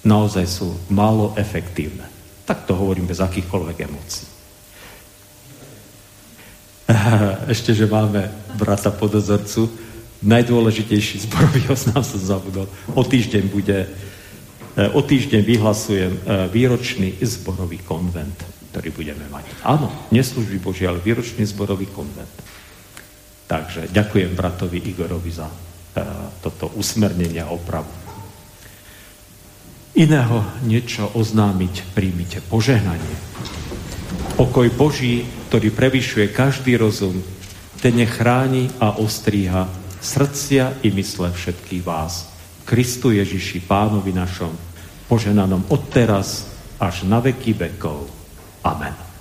naozaj 0.05 0.45
sú 0.49 0.77
málo 0.93 1.33
efektívne. 1.37 2.05
Tak 2.45 2.69
to 2.69 2.77
hovorím 2.77 3.09
bez 3.09 3.21
akýchkoľvek 3.21 3.77
emócií. 3.89 4.27
Ešte, 7.53 7.73
že 7.73 7.89
máme 7.89 8.29
brata 8.57 8.93
podozorcu, 8.93 9.69
najdôležitejší 10.23 11.27
zborový 11.29 11.67
oznám 11.75 12.07
som 12.07 12.23
zabudol. 12.23 12.71
O 12.95 13.03
týždeň 13.03 13.45
bude, 13.51 13.91
e, 14.79 14.83
o 14.95 15.03
týždeň 15.03 15.43
vyhlasujem 15.43 16.13
e, 16.15 16.21
výročný 16.49 17.19
zborový 17.21 17.83
konvent, 17.83 18.39
ktorý 18.71 18.89
budeme 18.95 19.27
mať. 19.29 19.45
Áno, 19.67 19.91
neslužby 20.15 20.63
Boží, 20.63 20.87
ale 20.87 21.03
výročný 21.03 21.45
zborový 21.45 21.91
konvent. 21.91 22.31
Takže 23.51 23.93
ďakujem 23.93 24.33
bratovi 24.33 24.81
Igorovi 24.81 25.29
za 25.29 25.45
uh, 25.45 25.53
toto 26.41 26.73
usmernenie 26.73 27.37
a 27.45 27.53
opravu. 27.53 27.93
Iného 29.93 30.41
niečo 30.65 31.13
oznámiť, 31.13 31.93
príjmite 31.93 32.41
požehnanie. 32.49 33.13
Pokoj 34.41 34.73
Boží, 34.73 35.29
ktorý 35.53 35.69
prevyšuje 35.69 36.33
každý 36.33 36.81
rozum, 36.81 37.21
ten 37.85 37.93
nechráni 37.93 38.73
a 38.81 38.97
ostríha 38.97 39.69
srdcia 40.03 40.83
i 40.83 40.91
mysle 40.91 41.31
všetkých 41.31 41.83
vás. 41.87 42.29
Kristu 42.67 43.15
Ježiši, 43.15 43.63
Pánovi 43.63 44.11
našom, 44.11 44.51
poženanom 45.07 45.71
od 45.71 45.83
teraz 45.89 46.51
až 46.83 47.07
na 47.07 47.23
veky 47.23 47.55
vekov. 47.55 48.11
Amen. 48.67 49.12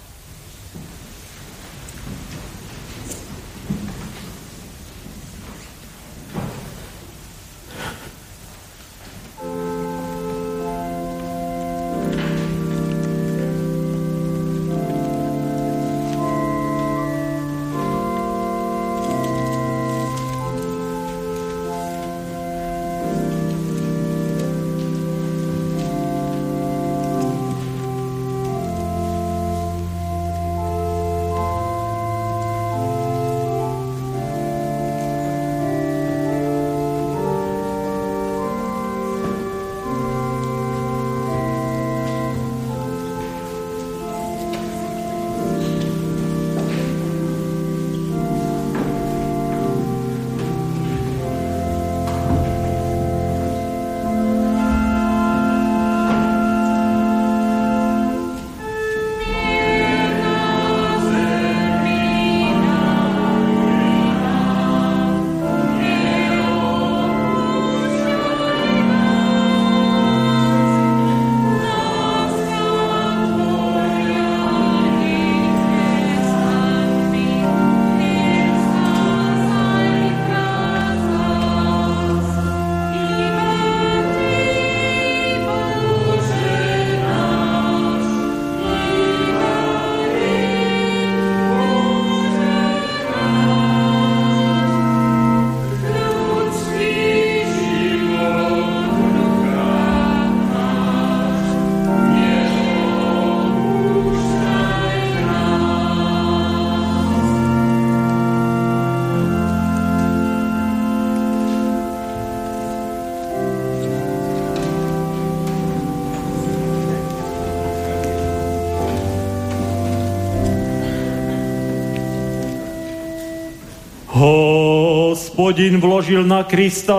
Hospodin 125.52 125.84
vložil 125.84 126.24
na 126.24 126.48
Krista 126.48 126.96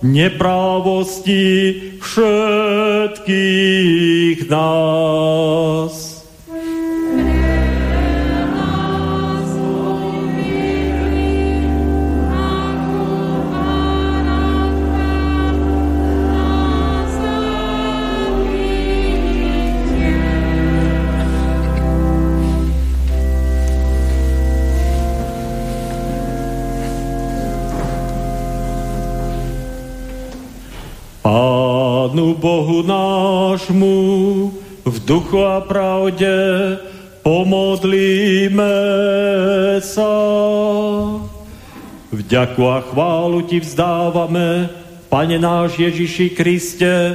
neprávosti 0.00 1.44
všetkých 2.00 3.28
nás. 4.48 5.45
Duchu 35.06 35.38
a 35.46 35.62
pravde 35.62 36.34
pomodlíme 37.22 38.74
sa. 39.78 40.10
Vďaku 42.10 42.62
a 42.66 42.82
chválu 42.82 43.46
Ti 43.46 43.62
vzdávame, 43.62 44.66
Pane 45.06 45.38
náš 45.38 45.78
Ježiši 45.78 46.34
Kriste, 46.34 47.14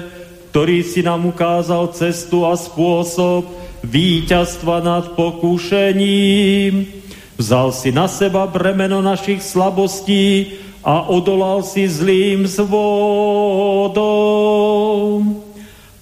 ktorý 0.56 0.80
si 0.80 1.04
nám 1.04 1.28
ukázal 1.28 1.92
cestu 1.92 2.48
a 2.48 2.56
spôsob 2.56 3.52
víťazstva 3.84 4.80
nad 4.80 5.12
pokúšením. 5.20 6.88
Vzal 7.36 7.76
si 7.76 7.92
na 7.92 8.08
seba 8.08 8.48
bremeno 8.48 9.04
našich 9.04 9.44
slabostí 9.44 10.56
a 10.88 11.12
odolal 11.12 11.68
si 11.68 11.84
zlým 11.92 12.48
zvodom. 12.48 13.12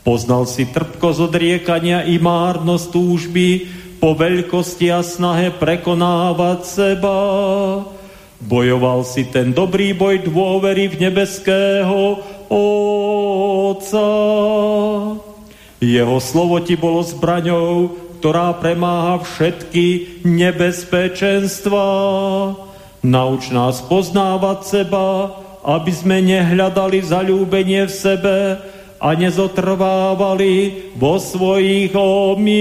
Poznal 0.10 0.50
si 0.50 0.66
trpkosť 0.66 1.30
odriekania 1.30 2.02
i 2.02 2.18
márnosť 2.18 2.86
túžby 2.90 3.70
po 4.02 4.18
veľkosti 4.18 4.90
a 4.90 5.06
snahe 5.06 5.54
prekonávať 5.54 6.66
seba. 6.66 7.18
Bojoval 8.42 9.06
si 9.06 9.30
ten 9.30 9.54
dobrý 9.54 9.94
boj 9.94 10.26
dôvery 10.26 10.90
v 10.90 10.98
nebeského 10.98 12.26
Otca. 12.50 14.10
Jeho 15.78 16.18
slovo 16.18 16.58
ti 16.66 16.74
bolo 16.74 17.06
zbraňou, 17.06 17.94
ktorá 18.18 18.58
premáha 18.58 19.22
všetky 19.22 20.26
nebezpečenstva 20.26 21.86
Nauč 23.06 23.54
nás 23.56 23.80
poznávať 23.86 24.60
seba, 24.66 25.38
aby 25.64 25.92
sme 25.94 26.20
nehľadali 26.20 27.00
zalúbenie 27.00 27.88
v 27.88 27.94
sebe 27.94 28.36
a 29.00 29.16
nezotrvávali 29.16 30.92
vo 31.00 31.16
svojich 31.16 31.96
omíloch. 31.96 32.60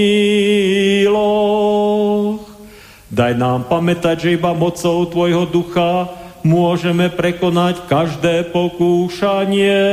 Daj 3.11 3.33
nám 3.35 3.67
pamätať, 3.67 4.15
že 4.23 4.39
iba 4.39 4.55
mocou 4.55 5.03
Tvojho 5.11 5.51
ducha 5.51 6.07
môžeme 6.47 7.11
prekonať 7.11 7.83
každé 7.91 8.55
pokúšanie. 8.55 9.83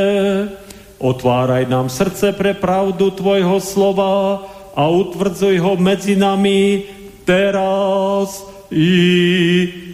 Otváraj 1.02 1.66
nám 1.66 1.90
srdce 1.90 2.30
pre 2.32 2.54
pravdu 2.54 3.10
Tvojho 3.10 3.58
slova 3.58 4.46
a 4.78 4.82
utvrdzuj 4.86 5.58
ho 5.58 5.74
medzi 5.74 6.14
nami 6.14 6.86
teraz 7.26 8.46
i 8.70 8.94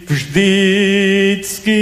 vždycky. 0.05 1.81